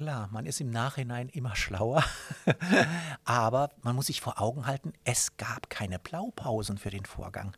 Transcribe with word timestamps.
klar, 0.00 0.30
man 0.32 0.46
ist 0.46 0.62
im 0.62 0.70
Nachhinein 0.70 1.28
immer 1.28 1.54
schlauer. 1.54 2.02
Aber 3.24 3.68
man 3.82 3.94
muss 3.94 4.06
sich 4.06 4.22
vor 4.22 4.40
Augen 4.40 4.64
halten, 4.64 4.94
es 5.04 5.36
gab 5.36 5.68
keine 5.68 5.98
Blaupausen 5.98 6.78
für 6.78 6.88
den 6.88 7.04
Vorgang. 7.04 7.54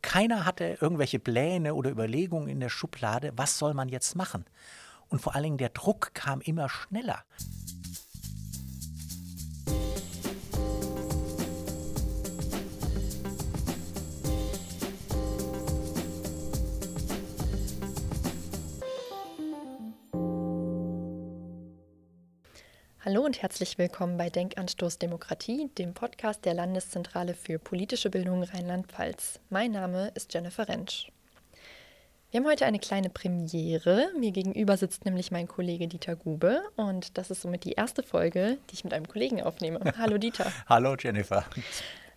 Keiner 0.00 0.46
hatte 0.46 0.78
irgendwelche 0.80 1.18
Pläne 1.18 1.74
oder 1.74 1.90
Überlegungen 1.90 2.48
in 2.48 2.58
der 2.58 2.70
Schublade, 2.70 3.32
was 3.36 3.58
soll 3.58 3.74
man 3.74 3.90
jetzt 3.90 4.16
machen. 4.16 4.46
Und 5.08 5.20
vor 5.20 5.34
allen 5.34 5.44
Dingen 5.44 5.58
der 5.58 5.68
Druck 5.68 6.14
kam 6.14 6.40
immer 6.40 6.70
schneller. 6.70 7.22
Herzlich 23.44 23.76
willkommen 23.76 24.16
bei 24.16 24.30
Denkanstoß 24.30 24.98
Demokratie, 24.98 25.68
dem 25.76 25.92
Podcast 25.92 26.46
der 26.46 26.54
Landeszentrale 26.54 27.34
für 27.34 27.58
politische 27.58 28.08
Bildung 28.08 28.42
Rheinland-Pfalz. 28.42 29.38
Mein 29.50 29.72
Name 29.72 30.10
ist 30.14 30.32
Jennifer 30.32 30.66
Rentsch. 30.66 31.08
Wir 32.30 32.40
haben 32.40 32.46
heute 32.46 32.64
eine 32.64 32.78
kleine 32.78 33.10
Premiere. 33.10 34.08
Mir 34.18 34.30
gegenüber 34.30 34.78
sitzt 34.78 35.04
nämlich 35.04 35.30
mein 35.30 35.46
Kollege 35.46 35.86
Dieter 35.88 36.16
Gube 36.16 36.62
und 36.76 37.18
das 37.18 37.30
ist 37.30 37.42
somit 37.42 37.64
die 37.64 37.72
erste 37.72 38.02
Folge, 38.02 38.56
die 38.70 38.76
ich 38.76 38.84
mit 38.84 38.94
einem 38.94 39.06
Kollegen 39.06 39.42
aufnehme. 39.42 39.78
Hallo 39.98 40.16
Dieter. 40.16 40.50
Hallo 40.66 40.96
Jennifer. 40.98 41.44
Ich 41.54 41.64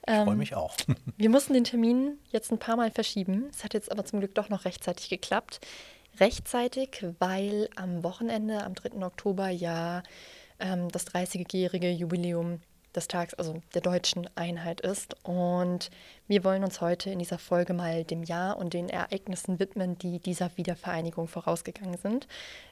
ähm, 0.08 0.24
freue 0.24 0.38
mich 0.38 0.56
auch. 0.56 0.78
Wir 1.18 1.30
mussten 1.30 1.52
den 1.52 1.66
Termin 1.66 2.20
jetzt 2.30 2.54
ein 2.54 2.58
paar 2.58 2.78
Mal 2.78 2.90
verschieben. 2.90 3.50
Es 3.52 3.66
hat 3.66 3.74
jetzt 3.74 3.92
aber 3.92 4.06
zum 4.06 4.20
Glück 4.20 4.34
doch 4.34 4.48
noch 4.48 4.64
rechtzeitig 4.64 5.10
geklappt. 5.10 5.60
Rechtzeitig, 6.22 7.06
weil 7.20 7.68
am 7.76 8.06
Wochenende, 8.06 8.64
am 8.64 8.76
3. 8.76 9.06
Oktober, 9.06 9.50
ja 9.50 10.04
ähm, 10.60 10.90
das 10.90 11.08
30-jährige 11.08 11.90
Jubiläum 11.90 12.60
des 12.96 13.08
Tags, 13.08 13.34
also 13.36 13.62
der 13.74 13.82
deutschen 13.82 14.30
Einheit 14.36 14.82
ist. 14.82 15.16
Und 15.24 15.90
wir 16.28 16.44
wollen 16.44 16.64
uns 16.64 16.82
heute 16.82 17.10
in 17.12 17.20
dieser 17.20 17.38
Folge 17.38 17.74
mal 17.74 18.04
dem 18.04 18.24
Jahr 18.24 18.58
und 18.58 18.74
den 18.74 18.90
Ereignissen 18.90 19.60
widmen, 19.60 19.98
die 19.98 20.20
dieser 20.20 20.50
Wiedervereinigung 20.58 21.28
vorausgegangen 21.28 21.98
sind. 21.98 22.28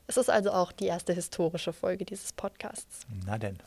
Es 0.07 0.17
ist 0.17 0.29
also 0.29 0.51
auch 0.51 0.71
die 0.71 0.87
erste 0.87 1.13
historische 1.13 1.73
Folge 1.73 2.05
dieses 2.05 2.33
Podcasts. 2.33 3.05
Na 3.25 3.37
denn. 3.37 3.59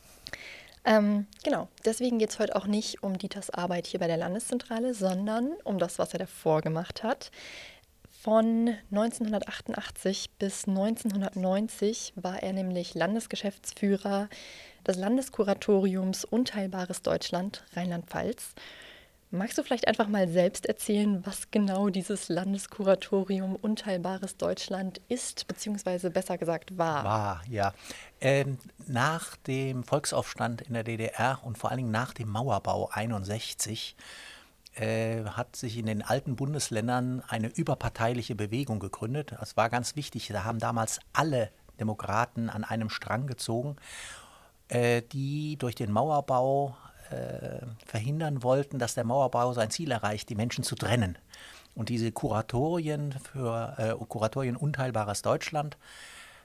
Ähm, 0.85 1.27
genau, 1.45 1.69
deswegen 1.85 2.19
geht 2.19 2.31
es 2.31 2.39
heute 2.39 2.57
auch 2.57 2.67
nicht 2.67 3.03
um 3.03 3.19
Dieters 3.19 3.51
Arbeit 3.51 3.87
hier 3.87 4.01
bei 4.01 4.07
der 4.07 4.17
Landeszentrale, 4.17 4.95
sondern 4.95 5.53
um 5.65 5.79
das, 5.79 5.99
was 5.99 6.13
er 6.13 6.21
davor 6.21 6.61
gemacht 6.61 7.03
hat. 7.03 7.31
Von 8.29 8.77
1988 8.91 10.33
bis 10.39 10.69
1990 10.69 12.13
war 12.15 12.43
er 12.43 12.53
nämlich 12.53 12.95
Landesgeschäftsführer 12.95 14.29
des 14.87 14.97
Landeskuratoriums 14.99 16.27
Unteilbares 16.27 17.01
Deutschland 17.01 17.65
Rheinland-Pfalz. 17.73 18.53
Magst 19.31 19.57
du 19.57 19.63
vielleicht 19.63 19.89
einfach 19.89 20.09
mal 20.09 20.29
selbst 20.29 20.67
erzählen, 20.67 21.25
was 21.25 21.51
genau 21.51 21.89
dieses 21.89 22.29
Landeskuratorium 22.29 23.57
Unteilbares 23.57 24.37
Deutschland 24.37 25.01
ist, 25.09 25.47
beziehungsweise 25.49 26.11
besser 26.11 26.37
gesagt 26.37 26.77
war? 26.77 27.05
War, 27.05 27.43
ja. 27.49 27.73
Ähm, 28.21 28.59
nach 28.87 29.37
dem 29.39 29.85
Volksaufstand 29.85 30.61
in 30.61 30.75
der 30.75 30.85
DDR 30.85 31.41
und 31.45 31.57
vor 31.57 31.71
allen 31.71 31.79
Dingen 31.79 31.93
nach 31.93 32.13
dem 32.13 32.29
Mauerbau 32.29 32.91
61 32.93 33.97
äh, 34.79 35.25
hat 35.25 35.57
sich 35.57 35.77
in 35.77 35.87
den 35.87 36.03
alten 36.03 36.37
Bundesländern 36.37 37.23
eine 37.29 37.49
überparteiliche 37.49 38.35
Bewegung 38.35 38.79
gegründet. 38.79 39.35
Das 39.39 39.57
war 39.57 39.69
ganz 39.71 39.97
wichtig. 39.97 40.29
Da 40.29 40.45
haben 40.45 40.59
damals 40.59 41.01
alle 41.13 41.51
Demokraten 41.81 42.49
an 42.49 42.65
einem 42.65 42.91
Strang 42.91 43.27
gezogen, 43.27 43.77
äh, 44.69 45.03
die 45.03 45.57
durch 45.57 45.75
den 45.75 45.91
Mauerbau 45.91 46.77
äh, 47.11 47.67
verhindern 47.87 48.43
wollten, 48.43 48.79
dass 48.79 48.95
der 48.95 49.05
Mauerbau 49.05 49.53
sein 49.53 49.71
Ziel 49.71 49.91
erreicht, 49.91 50.29
die 50.29 50.35
Menschen 50.35 50.65
zu 50.65 50.75
trennen. 50.75 51.19
Und 51.75 51.89
diese 51.89 52.13
Kuratorien 52.13 53.13
für 53.13 53.75
äh, 53.79 54.05
Kuratorien 54.07 54.57
Unteilbares 54.57 55.23
Deutschland 55.23 55.77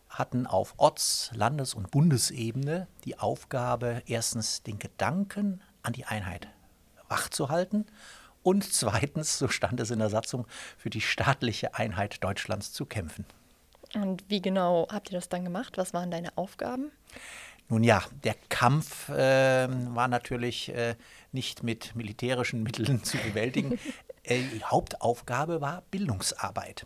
hatten 0.09 0.45
auf 0.45 0.75
Orts-, 0.77 1.31
Landes- 1.33 1.73
und 1.73 1.91
Bundesebene 1.91 2.87
die 3.03 3.19
Aufgabe, 3.19 4.03
erstens 4.05 4.63
den 4.63 4.79
Gedanken 4.79 5.61
an 5.81 5.93
die 5.93 6.05
Einheit 6.05 6.47
wachzuhalten 7.09 7.85
und 8.43 8.71
zweitens, 8.71 9.37
so 9.37 9.47
stand 9.47 9.79
es 9.79 9.89
in 9.91 9.99
der 9.99 10.09
Satzung, 10.09 10.45
für 10.77 10.89
die 10.89 11.01
staatliche 11.01 11.75
Einheit 11.75 12.23
Deutschlands 12.23 12.73
zu 12.73 12.85
kämpfen. 12.85 13.25
Und 13.95 14.23
wie 14.27 14.41
genau 14.41 14.87
habt 14.91 15.11
ihr 15.11 15.17
das 15.17 15.29
dann 15.29 15.43
gemacht? 15.43 15.77
Was 15.77 15.93
waren 15.93 16.11
deine 16.11 16.37
Aufgaben? 16.37 16.91
Nun 17.69 17.83
ja, 17.83 18.03
der 18.23 18.35
Kampf 18.49 19.09
äh, 19.09 19.67
war 19.95 20.07
natürlich 20.07 20.69
äh, 20.69 20.95
nicht 21.31 21.63
mit 21.63 21.95
militärischen 21.95 22.63
Mitteln 22.63 23.03
zu 23.03 23.17
bewältigen. 23.17 23.79
äh, 24.23 24.41
die 24.41 24.63
Hauptaufgabe 24.63 25.61
war 25.61 25.83
Bildungsarbeit. 25.89 26.85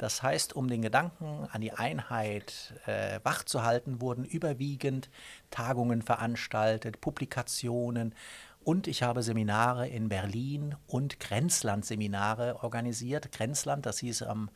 Das 0.00 0.22
heißt, 0.22 0.54
um 0.54 0.68
den 0.68 0.80
Gedanken 0.80 1.46
an 1.52 1.60
die 1.60 1.72
Einheit 1.72 2.74
äh, 2.86 3.20
wachzuhalten, 3.22 4.00
wurden 4.00 4.24
überwiegend 4.24 5.10
Tagungen 5.50 6.00
veranstaltet, 6.00 7.02
Publikationen 7.02 8.14
und 8.62 8.86
ich 8.86 9.02
habe 9.02 9.22
Seminare 9.22 9.88
in 9.88 10.08
Berlin 10.08 10.76
und 10.86 11.18
Grenzland-Seminare 11.20 12.62
organisiert. 12.62 13.32
Grenzland, 13.32 13.86
das 13.86 13.98
hieß 13.98 14.22
am 14.22 14.50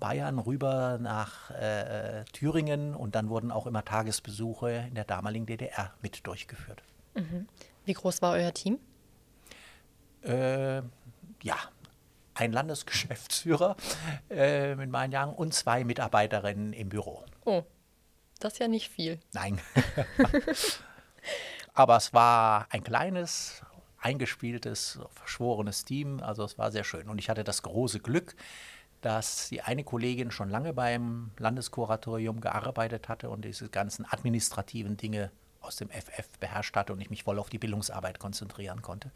Bayern 0.00 0.38
rüber 0.38 0.98
nach 1.00 1.50
äh, 1.50 2.24
Thüringen 2.32 2.94
und 2.94 3.14
dann 3.14 3.28
wurden 3.28 3.50
auch 3.50 3.66
immer 3.66 3.84
Tagesbesuche 3.84 4.86
in 4.88 4.94
der 4.94 5.04
damaligen 5.04 5.46
DDR 5.46 5.92
mit 6.02 6.26
durchgeführt. 6.26 6.82
Mhm. 7.14 7.46
Wie 7.84 7.92
groß 7.92 8.22
war 8.22 8.32
euer 8.32 8.52
Team? 8.52 8.78
Äh, 10.22 10.78
ja, 11.42 11.56
ein 12.34 12.52
Landesgeschäftsführer 12.52 13.76
äh, 14.30 14.74
mit 14.74 14.90
meinen 14.90 15.12
Jahren 15.12 15.34
und 15.34 15.54
zwei 15.54 15.84
Mitarbeiterinnen 15.84 16.72
im 16.72 16.88
Büro. 16.88 17.24
Oh, 17.44 17.62
das 18.40 18.54
ist 18.54 18.58
ja 18.58 18.68
nicht 18.68 18.88
viel. 18.88 19.20
Nein. 19.32 19.60
Aber 21.74 21.96
es 21.96 22.14
war 22.14 22.66
ein 22.70 22.84
kleines, 22.84 23.62
eingespieltes, 23.98 25.00
verschworenes 25.12 25.84
Team. 25.84 26.20
Also 26.22 26.44
es 26.44 26.56
war 26.56 26.70
sehr 26.70 26.84
schön. 26.84 27.08
Und 27.08 27.18
ich 27.18 27.28
hatte 27.28 27.44
das 27.44 27.62
große 27.62 28.00
Glück, 28.00 28.36
dass 29.00 29.50
die 29.50 29.60
eine 29.60 29.84
Kollegin 29.84 30.30
schon 30.30 30.48
lange 30.48 30.72
beim 30.72 31.30
Landeskuratorium 31.38 32.40
gearbeitet 32.40 33.08
hatte 33.08 33.28
und 33.28 33.44
diese 33.44 33.68
ganzen 33.68 34.06
administrativen 34.08 34.96
Dinge 34.96 35.30
aus 35.60 35.76
dem 35.76 35.90
FF 35.90 36.38
beherrscht 36.40 36.76
hatte 36.76 36.92
und 36.92 37.00
ich 37.00 37.10
mich 37.10 37.24
voll 37.24 37.38
auf 37.38 37.50
die 37.50 37.58
Bildungsarbeit 37.58 38.18
konzentrieren 38.18 38.80
konnte. 38.80 39.10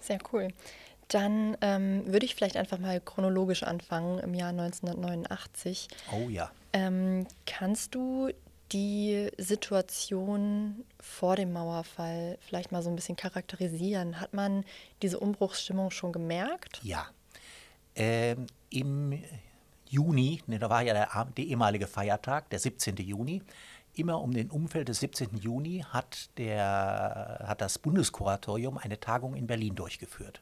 Sehr 0.00 0.18
cool. 0.32 0.48
Dann 1.08 1.56
ähm, 1.60 2.06
würde 2.06 2.24
ich 2.24 2.34
vielleicht 2.34 2.56
einfach 2.56 2.78
mal 2.78 3.00
chronologisch 3.00 3.62
anfangen 3.64 4.20
im 4.20 4.34
Jahr 4.34 4.50
1989. 4.50 5.88
Oh 6.12 6.28
ja. 6.28 6.50
Ähm, 6.72 7.26
kannst 7.46 7.94
du 7.94 8.30
die 8.72 9.30
Situation 9.38 10.84
vor 11.00 11.36
dem 11.36 11.52
Mauerfall 11.52 12.38
vielleicht 12.40 12.72
mal 12.72 12.82
so 12.82 12.90
ein 12.90 12.96
bisschen 12.96 13.16
charakterisieren? 13.16 14.20
Hat 14.20 14.34
man 14.34 14.64
diese 15.02 15.18
Umbruchsstimmung 15.18 15.90
schon 15.90 16.12
gemerkt? 16.12 16.80
Ja. 16.82 17.08
Ähm, 17.94 18.46
Im 18.70 19.22
Juni, 19.86 20.42
ne, 20.46 20.58
da 20.58 20.70
war 20.70 20.82
ja 20.82 20.94
der, 20.94 21.24
der, 21.36 21.44
ehemalige 21.44 21.86
Feiertag, 21.86 22.48
der 22.50 22.60
17. 22.60 22.96
Juni, 22.96 23.42
immer 23.94 24.20
um 24.20 24.32
den 24.32 24.50
Umfeld 24.50 24.88
des 24.88 25.00
17. 25.00 25.36
Juni 25.38 25.84
hat, 25.88 26.30
der, 26.38 27.44
hat 27.46 27.60
das 27.60 27.78
Bundeskuratorium 27.78 28.78
eine 28.78 29.00
Tagung 29.00 29.34
in 29.34 29.48
Berlin 29.48 29.74
durchgeführt. 29.74 30.40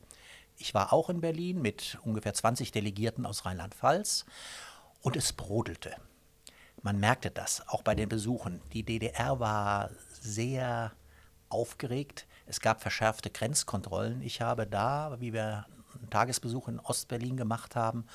Ich 0.59 0.75
war 0.75 0.93
auch 0.93 1.09
in 1.09 1.21
Berlin 1.21 1.62
mit 1.62 1.99
ungefähr 2.05 2.34
20 2.34 2.72
Delegierten 2.72 3.25
aus 3.25 3.47
Rheinland-Pfalz 3.47 4.27
und 5.00 5.17
es 5.17 5.33
brodelte. 5.33 5.97
Man 6.83 7.00
merkte 7.00 7.31
das 7.31 7.66
auch 7.69 7.83
bei 7.83 7.94
den 7.94 8.09
Besuchen. 8.09 8.61
Die 8.72 8.83
DDR 8.83 9.41
war 9.41 9.91
sehr 10.20 10.93
aufgeregt. 11.49 12.26
Es 12.47 12.61
gab 12.61 12.81
verschärfte 12.81 13.31
Grenzkontrollen. 13.31 14.23
Ich 14.23 14.41
habe 14.41 14.67
da, 14.67 15.17
wie 15.20 15.32
wir 15.32 15.67
einen 15.99 16.11
Tagesbesuch 16.11 16.69
in 16.69 16.81
Ostberlin 16.81 17.37
gemacht 17.37 17.76
haben, 17.76 18.06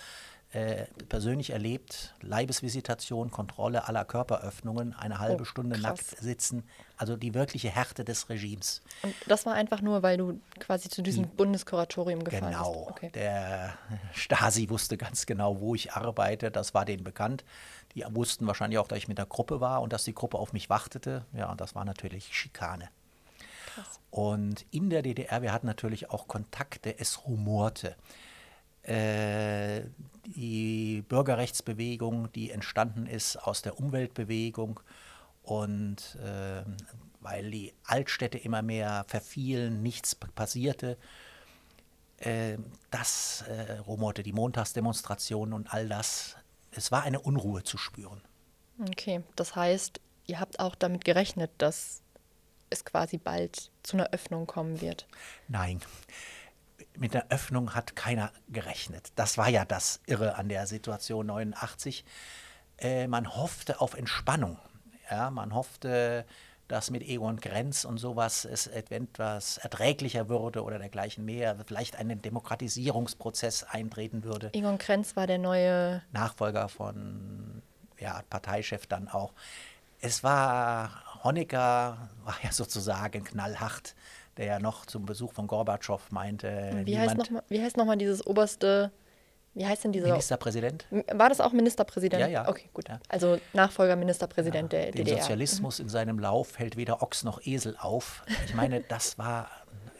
äh, 0.53 0.85
persönlich 1.09 1.49
erlebt, 1.49 2.13
Leibesvisitation, 2.21 3.31
Kontrolle 3.31 3.87
aller 3.87 4.05
Körperöffnungen, 4.05 4.93
eine 4.93 5.17
halbe 5.17 5.41
oh, 5.41 5.45
Stunde 5.45 5.79
krass. 5.79 5.83
nackt 5.83 6.19
sitzen, 6.19 6.63
also 6.95 7.17
die 7.17 7.33
wirkliche 7.33 7.71
Härte 7.71 8.05
des 8.05 8.29
Regimes. 8.29 8.83
Und 9.01 9.15
das 9.25 9.47
war 9.47 9.55
einfach 9.55 9.81
nur, 9.81 10.03
weil 10.03 10.17
du 10.17 10.39
quasi 10.59 10.89
zu 10.89 11.01
diesem 11.01 11.23
die, 11.23 11.35
Bundeskuratorium 11.35 12.23
gefahren 12.23 12.51
genau, 12.51 12.71
bist? 12.71 12.79
Genau, 12.79 12.89
okay. 12.91 13.09
der 13.15 13.73
Stasi 14.13 14.69
wusste 14.69 14.95
ganz 14.95 15.25
genau, 15.25 15.59
wo 15.59 15.73
ich 15.73 15.93
arbeite, 15.93 16.51
das 16.51 16.75
war 16.75 16.85
denen 16.85 17.03
bekannt. 17.03 17.43
Die 17.95 18.03
wussten 18.09 18.47
wahrscheinlich 18.47 18.79
auch, 18.79 18.87
dass 18.87 18.97
ich 18.97 19.07
mit 19.07 19.17
der 19.17 19.25
Gruppe 19.25 19.61
war 19.61 19.81
und 19.81 19.93
dass 19.93 20.03
die 20.03 20.13
Gruppe 20.13 20.37
auf 20.37 20.53
mich 20.53 20.69
wartete. 20.69 21.25
Ja, 21.33 21.51
und 21.51 21.61
das 21.61 21.75
war 21.75 21.85
natürlich 21.85 22.35
Schikane. 22.35 22.89
Krass. 23.73 23.99
Und 24.11 24.65
in 24.71 24.89
der 24.89 25.01
DDR, 25.01 25.41
wir 25.41 25.51
hatten 25.51 25.67
natürlich 25.67 26.09
auch 26.09 26.27
Kontakte, 26.27 26.99
es 26.99 27.25
rumorte. 27.25 27.95
äh, 28.83 29.81
die 30.25 31.03
Bürgerrechtsbewegung, 31.07 32.31
die 32.33 32.51
entstanden 32.51 33.07
ist 33.07 33.37
aus 33.37 33.61
der 33.61 33.79
Umweltbewegung 33.79 34.79
und 35.43 36.17
äh, 36.23 36.63
weil 37.21 37.51
die 37.51 37.73
Altstädte 37.85 38.37
immer 38.37 38.61
mehr 38.61 39.05
verfielen, 39.07 39.81
nichts 39.81 40.15
passierte. 40.15 40.97
Äh, 42.17 42.57
das 42.91 43.43
äh, 43.47 43.79
rumorte 43.79 44.23
die 44.23 44.33
Montagsdemonstrationen 44.33 45.53
und 45.53 45.73
all 45.73 45.87
das. 45.87 46.35
Es 46.75 46.91
war 46.91 47.03
eine 47.03 47.19
Unruhe 47.19 47.63
zu 47.63 47.77
spüren. 47.77 48.21
Okay, 48.79 49.23
das 49.35 49.55
heißt, 49.55 50.01
ihr 50.25 50.39
habt 50.39 50.59
auch 50.59 50.75
damit 50.75 51.05
gerechnet, 51.05 51.51
dass 51.57 52.01
es 52.69 52.85
quasi 52.85 53.17
bald 53.17 53.71
zu 53.83 53.97
einer 53.97 54.09
Öffnung 54.11 54.47
kommen 54.47 54.81
wird. 54.81 55.07
Nein, 55.47 55.79
mit 56.97 57.13
der 57.13 57.29
Öffnung 57.29 57.75
hat 57.75 57.95
keiner 57.95 58.31
gerechnet. 58.49 59.11
Das 59.15 59.37
war 59.37 59.49
ja 59.49 59.65
das 59.65 60.01
Irre 60.05 60.35
an 60.35 60.49
der 60.49 60.67
Situation 60.67 61.27
89. 61.27 62.03
Äh, 62.77 63.07
man 63.07 63.35
hoffte 63.35 63.79
auf 63.81 63.93
Entspannung. 63.93 64.57
Ja, 65.09 65.29
man 65.29 65.53
hoffte, 65.53 66.25
dass 66.67 66.89
mit 66.89 67.03
Egon 67.03 67.37
Grenz 67.37 67.85
und 67.85 67.97
sowas 67.97 68.45
es 68.45 68.67
etwas 68.67 69.57
erträglicher 69.57 70.29
würde 70.29 70.63
oder 70.63 70.79
dergleichen 70.79 71.25
mehr, 71.25 71.57
vielleicht 71.65 71.97
ein 71.97 72.21
Demokratisierungsprozess 72.21 73.63
eintreten 73.63 74.23
würde. 74.23 74.49
Egon 74.53 74.77
Grenz 74.77 75.15
war 75.15 75.27
der 75.27 75.37
neue 75.39 76.01
Nachfolger 76.11 76.69
von 76.69 77.61
ja, 77.99 78.21
Parteichef 78.29 78.87
dann 78.87 79.07
auch. 79.07 79.33
Es 80.01 80.23
war, 80.23 80.91
Honecker 81.23 82.09
war 82.23 82.35
ja 82.43 82.51
sozusagen 82.51 83.23
knallhart, 83.23 83.95
der 84.37 84.45
ja 84.45 84.59
noch 84.59 84.85
zum 84.85 85.05
Besuch 85.05 85.33
von 85.33 85.47
Gorbatschow 85.47 86.11
meinte. 86.11 86.81
Wie 86.85 86.97
heißt 86.97 87.77
nochmal 87.77 87.95
noch 87.95 87.99
dieses 87.99 88.25
oberste 88.25 88.91
wie 89.55 89.65
heißt 89.65 89.83
denn 89.83 89.91
dieser? 89.91 90.07
Ministerpräsident. 90.07 90.85
War 91.11 91.29
das 91.29 91.39
auch 91.39 91.51
Ministerpräsident? 91.51 92.21
Ja, 92.21 92.27
ja. 92.27 92.49
Okay, 92.49 92.69
gut. 92.73 92.89
Ja. 92.89 92.99
Also 93.07 93.39
Nachfolger 93.53 93.95
Ministerpräsident 93.95 94.73
ja, 94.73 94.79
der 94.79 94.91
den 94.91 95.05
DDR. 95.05 95.21
Sozialismus 95.21 95.79
mhm. 95.79 95.85
in 95.85 95.89
seinem 95.89 96.19
Lauf 96.19 96.57
hält 96.57 96.75
weder 96.75 97.03
Ochs 97.03 97.23
noch 97.23 97.45
Esel 97.45 97.77
auf. 97.77 98.23
Ich 98.45 98.55
meine, 98.55 98.81
das 98.89 99.17
war 99.17 99.49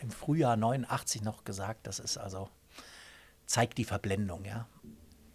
im 0.02 0.10
Frühjahr 0.10 0.56
89 0.58 1.22
noch 1.22 1.44
gesagt. 1.44 1.86
Das 1.86 2.00
ist 2.00 2.18
also, 2.18 2.50
zeigt 3.46 3.78
die 3.78 3.86
Verblendung, 3.86 4.44
ja. 4.46 4.68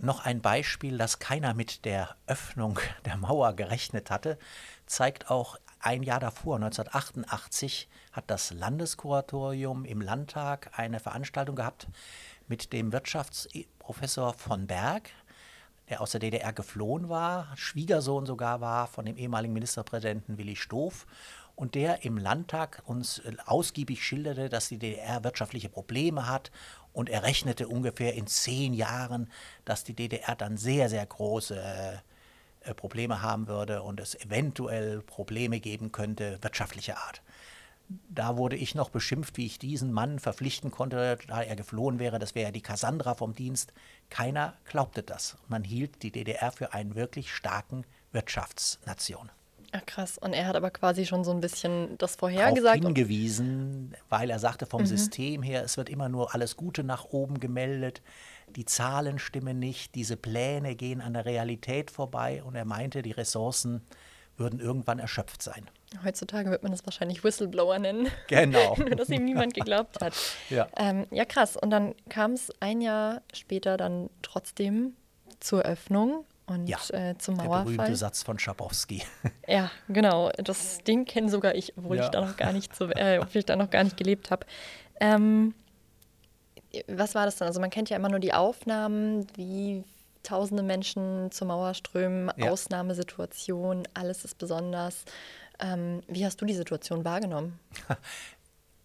Noch 0.00 0.24
ein 0.24 0.40
Beispiel, 0.40 0.96
dass 0.96 1.18
keiner 1.18 1.54
mit 1.54 1.84
der 1.84 2.14
Öffnung 2.26 2.78
der 3.04 3.16
Mauer 3.16 3.54
gerechnet 3.54 4.10
hatte, 4.10 4.38
zeigt 4.86 5.28
auch 5.28 5.56
ein 5.80 6.02
Jahr 6.02 6.20
davor, 6.20 6.56
1988, 6.56 7.88
hat 8.12 8.24
das 8.28 8.52
Landeskuratorium 8.52 9.84
im 9.84 10.00
Landtag 10.00 10.70
eine 10.76 10.98
Veranstaltung 11.00 11.56
gehabt 11.56 11.88
mit 12.48 12.72
dem 12.72 12.92
Wirtschaftsprofessor 12.92 14.34
von 14.34 14.66
Berg, 14.66 15.10
der 15.88 16.00
aus 16.00 16.10
der 16.12 16.20
DDR 16.20 16.52
geflohen 16.52 17.08
war, 17.08 17.56
Schwiegersohn 17.56 18.26
sogar 18.26 18.60
war 18.60 18.86
von 18.86 19.06
dem 19.06 19.16
ehemaligen 19.16 19.54
Ministerpräsidenten 19.54 20.38
Willi 20.38 20.56
Stoff 20.56 21.06
und 21.56 21.74
der 21.74 22.04
im 22.04 22.18
Landtag 22.18 22.82
uns 22.86 23.22
ausgiebig 23.46 24.04
schilderte, 24.04 24.48
dass 24.48 24.68
die 24.68 24.78
DDR 24.78 25.24
wirtschaftliche 25.24 25.68
Probleme 25.68 26.28
hat 26.28 26.50
und 26.92 27.08
er 27.08 27.22
rechnete 27.22 27.68
ungefähr 27.68 28.14
in 28.14 28.26
zehn 28.26 28.74
Jahren, 28.74 29.30
dass 29.64 29.84
die 29.84 29.94
DDR 29.94 30.36
dann 30.36 30.56
sehr, 30.56 30.88
sehr 30.88 31.04
große 31.04 32.02
äh, 32.60 32.74
Probleme 32.74 33.22
haben 33.22 33.48
würde 33.48 33.82
und 33.82 34.00
es 34.00 34.14
eventuell 34.14 35.00
Probleme 35.02 35.60
geben 35.60 35.90
könnte 35.90 36.38
wirtschaftlicher 36.42 36.98
Art 36.98 37.22
da 37.88 38.36
wurde 38.36 38.56
ich 38.56 38.74
noch 38.74 38.90
beschimpft, 38.90 39.36
wie 39.36 39.46
ich 39.46 39.58
diesen 39.58 39.92
Mann 39.92 40.18
verpflichten 40.18 40.70
konnte, 40.70 41.18
da 41.26 41.42
er 41.42 41.56
geflohen 41.56 41.98
wäre. 41.98 42.18
Das 42.18 42.34
wäre 42.34 42.48
ja 42.48 42.52
die 42.52 42.60
Cassandra 42.60 43.14
vom 43.14 43.34
Dienst. 43.34 43.72
Keiner 44.10 44.54
glaubte 44.64 45.02
das. 45.02 45.36
Man 45.48 45.64
hielt 45.64 46.02
die 46.02 46.12
DDR 46.12 46.52
für 46.52 46.74
einen 46.74 46.94
wirklich 46.94 47.32
starken 47.32 47.84
Wirtschaftsnation. 48.12 49.30
Ach 49.72 49.84
krass. 49.84 50.18
Und 50.18 50.32
er 50.32 50.46
hat 50.46 50.56
aber 50.56 50.70
quasi 50.70 51.04
schon 51.04 51.24
so 51.24 51.30
ein 51.30 51.40
bisschen 51.40 51.96
das 51.98 52.16
vorhergesagt. 52.16 52.82
hingewiesen, 52.82 53.94
weil 54.08 54.30
er 54.30 54.38
sagte 54.38 54.66
vom 54.66 54.82
mhm. 54.82 54.86
System 54.86 55.42
her, 55.42 55.62
es 55.62 55.76
wird 55.76 55.88
immer 55.88 56.08
nur 56.08 56.34
alles 56.34 56.56
Gute 56.56 56.84
nach 56.84 57.04
oben 57.04 57.38
gemeldet. 57.40 58.02
Die 58.56 58.64
Zahlen 58.64 59.18
stimmen 59.18 59.58
nicht, 59.58 59.94
diese 59.94 60.16
Pläne 60.16 60.74
gehen 60.74 61.02
an 61.02 61.12
der 61.12 61.26
Realität 61.26 61.90
vorbei. 61.90 62.42
Und 62.42 62.54
er 62.54 62.64
meinte, 62.64 63.02
die 63.02 63.12
Ressourcen 63.12 63.82
würden 64.36 64.60
irgendwann 64.60 64.98
erschöpft 64.98 65.42
sein. 65.42 65.68
Heutzutage 66.04 66.50
wird 66.50 66.62
man 66.62 66.72
das 66.72 66.84
wahrscheinlich 66.84 67.24
Whistleblower 67.24 67.78
nennen. 67.78 68.08
Genau. 68.28 68.74
Nur, 68.78 68.90
dass 68.90 69.08
ihm 69.08 69.24
niemand 69.24 69.54
geglaubt 69.54 70.02
hat. 70.02 70.14
ja. 70.50 70.68
Ähm, 70.76 71.06
ja, 71.10 71.24
krass. 71.24 71.56
Und 71.56 71.70
dann 71.70 71.94
kam 72.08 72.32
es 72.32 72.52
ein 72.60 72.80
Jahr 72.80 73.22
später 73.32 73.76
dann 73.76 74.10
trotzdem 74.22 74.94
zur 75.40 75.62
Öffnung 75.62 76.24
und 76.46 76.66
ja, 76.66 76.78
äh, 76.92 77.16
zum 77.18 77.36
Mauerfall. 77.36 77.64
Der 77.64 77.76
berühmte 77.76 77.96
Satz 77.96 78.22
von 78.22 78.38
Schabowski. 78.38 79.02
ja, 79.46 79.70
genau. 79.88 80.30
Das, 80.36 80.78
den 80.78 81.04
kenne 81.04 81.28
sogar 81.30 81.54
ich, 81.54 81.76
obwohl 81.76 81.96
ja. 81.96 82.04
ich 82.04 82.10
da 82.10 82.20
noch 82.20 82.36
gar 82.36 82.52
nicht, 82.52 82.74
so, 82.74 82.88
äh, 82.90 83.18
obwohl 83.22 83.38
ich 83.38 83.46
da 83.46 83.56
noch 83.56 83.70
gar 83.70 83.84
nicht 83.84 83.96
gelebt 83.96 84.30
habe. 84.30 84.46
Ähm, 85.00 85.54
was 86.86 87.14
war 87.14 87.24
das 87.24 87.36
dann? 87.36 87.48
Also 87.48 87.60
man 87.60 87.70
kennt 87.70 87.88
ja 87.88 87.96
immer 87.96 88.08
nur 88.10 88.18
die 88.18 88.34
Aufnahmen, 88.34 89.26
wie 89.36 89.84
tausende 90.22 90.62
Menschen 90.62 91.30
zur 91.30 91.46
Mauer 91.46 91.74
strömen, 91.74 92.30
ja. 92.36 92.50
Ausnahmesituation, 92.50 93.88
alles 93.94 94.24
ist 94.24 94.36
besonders. 94.36 95.04
Ähm, 95.60 96.02
wie 96.08 96.24
hast 96.24 96.40
du 96.40 96.44
die 96.44 96.54
Situation 96.54 97.04
wahrgenommen? 97.04 97.58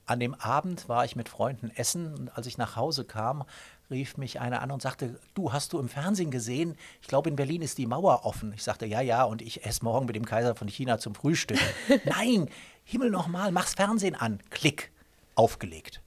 An 0.05 0.19
dem 0.19 0.33
Abend 0.35 0.89
war 0.89 1.05
ich 1.05 1.15
mit 1.15 1.29
Freunden 1.29 1.71
essen 1.75 2.13
und 2.13 2.37
als 2.37 2.45
ich 2.45 2.57
nach 2.57 2.75
Hause 2.75 3.05
kam, 3.05 3.45
rief 3.89 4.17
mich 4.17 4.41
einer 4.41 4.61
an 4.61 4.71
und 4.71 4.81
sagte, 4.81 5.17
du 5.33 5.53
hast 5.53 5.71
du 5.71 5.79
im 5.79 5.87
Fernsehen 5.87 6.29
gesehen, 6.29 6.75
ich 7.01 7.07
glaube 7.07 7.29
in 7.29 7.37
Berlin 7.37 7.61
ist 7.61 7.77
die 7.77 7.85
Mauer 7.85 8.25
offen. 8.25 8.51
Ich 8.53 8.63
sagte, 8.63 8.85
ja, 8.85 8.99
ja, 8.99 9.23
und 9.23 9.41
ich 9.41 9.65
esse 9.65 9.83
morgen 9.85 10.05
mit 10.05 10.15
dem 10.17 10.25
Kaiser 10.25 10.55
von 10.55 10.67
China 10.67 10.97
zum 10.97 11.15
Frühstück. 11.15 11.59
Nein, 12.05 12.49
Himmel 12.83 13.11
nochmal, 13.11 13.53
mach's 13.53 13.75
Fernsehen 13.75 14.15
an. 14.15 14.39
Klick, 14.49 14.91
aufgelegt. 15.35 16.01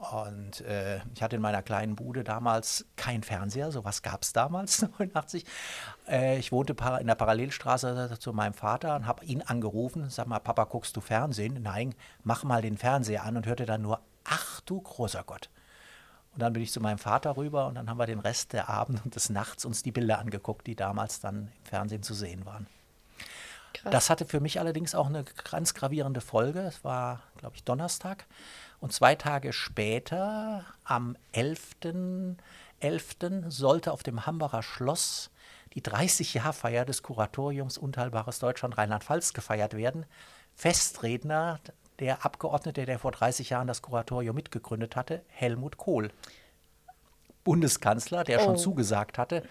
Und 0.00 0.62
äh, 0.62 1.00
ich 1.14 1.22
hatte 1.22 1.36
in 1.36 1.42
meiner 1.42 1.62
kleinen 1.62 1.94
Bude 1.94 2.24
damals 2.24 2.86
kein 2.96 3.22
Fernseher, 3.22 3.70
sowas 3.70 4.00
gab 4.00 4.22
es 4.22 4.32
damals, 4.32 4.80
89. 4.98 5.44
Äh, 6.08 6.38
ich 6.38 6.52
wohnte 6.52 6.74
in 6.98 7.06
der 7.06 7.14
Parallelstraße 7.14 8.16
zu 8.18 8.32
meinem 8.32 8.54
Vater 8.54 8.96
und 8.96 9.06
habe 9.06 9.26
ihn 9.26 9.42
angerufen. 9.42 10.08
Sag 10.08 10.26
mal, 10.26 10.38
Papa, 10.38 10.64
guckst 10.64 10.96
du 10.96 11.02
Fernsehen? 11.02 11.62
Nein, 11.62 11.94
mach 12.24 12.44
mal 12.44 12.62
den 12.62 12.78
Fernseher 12.78 13.24
an 13.24 13.36
und 13.36 13.46
hörte 13.46 13.66
dann 13.66 13.82
nur, 13.82 14.00
ach 14.24 14.62
du 14.62 14.80
großer 14.80 15.22
Gott. 15.22 15.50
Und 16.32 16.40
dann 16.40 16.54
bin 16.54 16.62
ich 16.62 16.72
zu 16.72 16.80
meinem 16.80 16.98
Vater 16.98 17.36
rüber 17.36 17.66
und 17.66 17.74
dann 17.74 17.90
haben 17.90 17.98
wir 17.98 18.06
den 18.06 18.20
Rest 18.20 18.54
der 18.54 18.70
Abend 18.70 19.04
und 19.04 19.16
des 19.16 19.28
Nachts 19.28 19.66
uns 19.66 19.82
die 19.82 19.92
Bilder 19.92 20.18
angeguckt, 20.18 20.66
die 20.66 20.76
damals 20.76 21.20
dann 21.20 21.52
im 21.58 21.64
Fernsehen 21.64 22.02
zu 22.02 22.14
sehen 22.14 22.46
waren. 22.46 22.66
Krass. 23.74 23.92
Das 23.92 24.10
hatte 24.10 24.24
für 24.24 24.40
mich 24.40 24.60
allerdings 24.60 24.94
auch 24.94 25.08
eine 25.08 25.24
ganz 25.50 25.74
gravierende 25.74 26.22
Folge. 26.22 26.60
Es 26.60 26.84
war, 26.84 27.20
glaube 27.36 27.56
ich, 27.56 27.64
Donnerstag. 27.64 28.26
Und 28.80 28.92
zwei 28.92 29.14
Tage 29.14 29.52
später, 29.52 30.64
am 30.84 31.16
11.11., 31.34 32.36
11. 32.80 33.16
sollte 33.48 33.92
auf 33.92 34.02
dem 34.02 34.24
Hambacher 34.24 34.62
Schloss 34.62 35.30
die 35.74 35.82
30-Jahr-Feier 35.82 36.86
des 36.86 37.02
Kuratoriums 37.02 37.76
Unteilbares 37.78 38.38
Deutschland 38.38 38.78
Rheinland-Pfalz 38.78 39.34
gefeiert 39.34 39.76
werden. 39.76 40.06
Festredner, 40.54 41.60
der 41.98 42.24
Abgeordnete, 42.24 42.86
der 42.86 42.98
vor 42.98 43.12
30 43.12 43.50
Jahren 43.50 43.66
das 43.66 43.82
Kuratorium 43.82 44.34
mitgegründet 44.34 44.96
hatte, 44.96 45.22
Helmut 45.28 45.76
Kohl. 45.76 46.10
Bundeskanzler, 47.44 48.24
der 48.24 48.40
oh. 48.40 48.44
schon 48.44 48.56
zugesagt 48.56 49.18
hatte. 49.18 49.42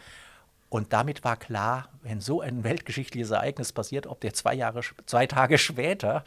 Und 0.70 0.94
damit 0.94 1.24
war 1.24 1.36
klar, 1.36 1.90
wenn 2.04 2.22
so 2.22 2.42
ein 2.42 2.64
weltgeschichtliches 2.64 3.32
Ereignis 3.32 3.74
passiert, 3.74 4.06
ob 4.06 4.22
der 4.22 4.34
zwei, 4.34 4.54
Jahre, 4.54 4.82
zwei 5.06 5.26
Tage 5.26 5.58
später 5.58 6.24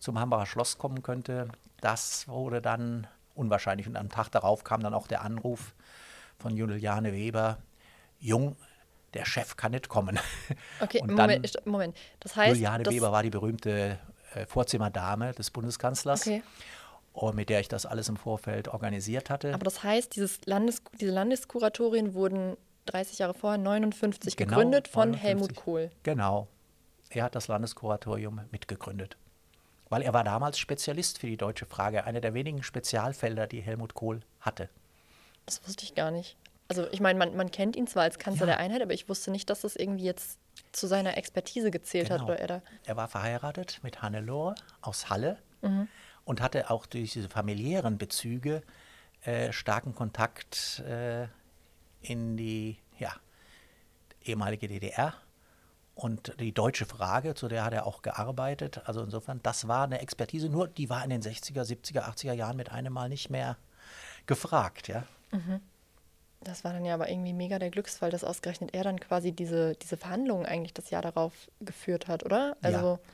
zum 0.00 0.20
Hambacher 0.20 0.46
Schloss 0.46 0.78
kommen 0.78 1.02
könnte, 1.02 1.48
das 1.80 2.28
wurde 2.28 2.60
dann 2.60 3.06
unwahrscheinlich. 3.34 3.86
Und 3.86 3.96
am 3.96 4.10
Tag 4.10 4.30
darauf 4.30 4.64
kam 4.64 4.82
dann 4.82 4.94
auch 4.94 5.06
der 5.06 5.22
Anruf 5.22 5.74
von 6.38 6.56
Juliane 6.56 7.12
Weber, 7.12 7.58
Jung, 8.18 8.56
der 9.14 9.24
Chef 9.24 9.56
kann 9.56 9.72
nicht 9.72 9.88
kommen. 9.88 10.18
Okay, 10.80 10.98
dann, 10.98 11.16
Moment, 11.16 11.66
Moment. 11.66 11.96
Das 12.20 12.36
heißt, 12.36 12.56
Juliane 12.56 12.84
das 12.84 12.92
Weber 12.92 13.12
war 13.12 13.22
die 13.22 13.30
berühmte 13.30 13.98
äh, 14.34 14.44
Vorzimmerdame 14.44 15.32
des 15.32 15.50
Bundeskanzlers. 15.50 16.26
Okay. 16.26 16.42
Und 17.14 17.34
mit 17.34 17.48
der 17.48 17.60
ich 17.60 17.68
das 17.68 17.86
alles 17.86 18.10
im 18.10 18.18
Vorfeld 18.18 18.68
organisiert 18.68 19.30
hatte. 19.30 19.54
Aber 19.54 19.64
das 19.64 19.82
heißt, 19.82 20.14
dieses 20.14 20.44
Landes, 20.44 20.82
diese 21.00 21.12
Landeskuratorien 21.12 22.12
wurden 22.12 22.58
30 22.86 23.18
Jahre 23.18 23.34
vorher, 23.34 23.58
59, 23.58 24.36
genau, 24.36 24.50
gegründet 24.50 24.88
von 24.88 25.10
59. 25.10 25.22
Helmut 25.22 25.56
Kohl. 25.56 25.90
Genau. 26.02 26.48
Er 27.10 27.24
hat 27.24 27.34
das 27.34 27.48
Landeskuratorium 27.48 28.40
mitgegründet. 28.50 29.16
Weil 29.88 30.02
er 30.02 30.12
war 30.12 30.24
damals 30.24 30.58
Spezialist 30.58 31.18
für 31.18 31.28
die 31.28 31.36
deutsche 31.36 31.66
Frage, 31.66 32.04
einer 32.04 32.20
der 32.20 32.34
wenigen 32.34 32.62
Spezialfelder, 32.62 33.46
die 33.46 33.60
Helmut 33.60 33.94
Kohl 33.94 34.20
hatte. 34.40 34.68
Das 35.46 35.66
wusste 35.66 35.84
ich 35.84 35.94
gar 35.94 36.10
nicht. 36.10 36.36
Also 36.68 36.88
ich 36.90 37.00
meine, 37.00 37.18
man, 37.18 37.36
man 37.36 37.50
kennt 37.52 37.76
ihn 37.76 37.86
zwar 37.86 38.02
als 38.02 38.18
Kanzler 38.18 38.48
ja. 38.48 38.54
der 38.54 38.58
Einheit, 38.58 38.82
aber 38.82 38.92
ich 38.92 39.08
wusste 39.08 39.30
nicht, 39.30 39.48
dass 39.50 39.60
das 39.60 39.76
irgendwie 39.76 40.04
jetzt 40.04 40.40
zu 40.72 40.88
seiner 40.88 41.16
Expertise 41.16 41.70
gezählt 41.70 42.08
genau. 42.08 42.20
hat. 42.20 42.28
Oder 42.28 42.38
er, 42.40 42.46
da 42.48 42.62
er 42.84 42.96
war 42.96 43.08
verheiratet 43.08 43.78
mit 43.82 44.02
Hannelore 44.02 44.56
aus 44.80 45.08
Halle 45.08 45.38
mhm. 45.62 45.86
und 46.24 46.40
hatte 46.40 46.70
auch 46.70 46.86
durch 46.86 47.12
diese 47.12 47.28
familiären 47.28 47.98
Bezüge 47.98 48.62
äh, 49.24 49.52
starken 49.52 49.94
Kontakt 49.94 50.80
äh, 50.80 51.28
in 52.08 52.36
die 52.36 52.78
ja, 52.98 53.12
ehemalige 54.22 54.68
DDR 54.68 55.14
und 55.94 56.38
die 56.40 56.52
deutsche 56.52 56.84
Frage, 56.84 57.34
zu 57.34 57.48
der 57.48 57.64
hat 57.64 57.72
er 57.72 57.86
auch 57.86 58.02
gearbeitet. 58.02 58.82
Also 58.84 59.02
insofern, 59.02 59.40
das 59.42 59.66
war 59.66 59.84
eine 59.84 60.00
Expertise, 60.00 60.48
nur 60.48 60.68
die 60.68 60.90
war 60.90 61.02
in 61.02 61.10
den 61.10 61.22
60er, 61.22 61.62
70er, 61.62 62.02
80er 62.02 62.34
Jahren 62.34 62.56
mit 62.56 62.70
einem 62.70 62.92
Mal 62.92 63.08
nicht 63.08 63.30
mehr 63.30 63.56
gefragt, 64.26 64.88
ja. 64.88 65.04
Mhm. 65.32 65.60
Das 66.40 66.64
war 66.64 66.74
dann 66.74 66.84
ja 66.84 66.94
aber 66.94 67.08
irgendwie 67.08 67.32
mega 67.32 67.58
der 67.58 67.70
Glücksfall, 67.70 68.10
dass 68.10 68.24
ausgerechnet 68.24 68.74
er 68.74 68.84
dann 68.84 69.00
quasi 69.00 69.32
diese, 69.32 69.74
diese 69.76 69.96
Verhandlungen 69.96 70.44
eigentlich 70.44 70.74
das 70.74 70.90
Jahr 70.90 71.02
darauf 71.02 71.32
geführt 71.60 72.08
hat, 72.08 72.24
oder? 72.24 72.56
Also, 72.60 73.00
ja. 73.02 73.12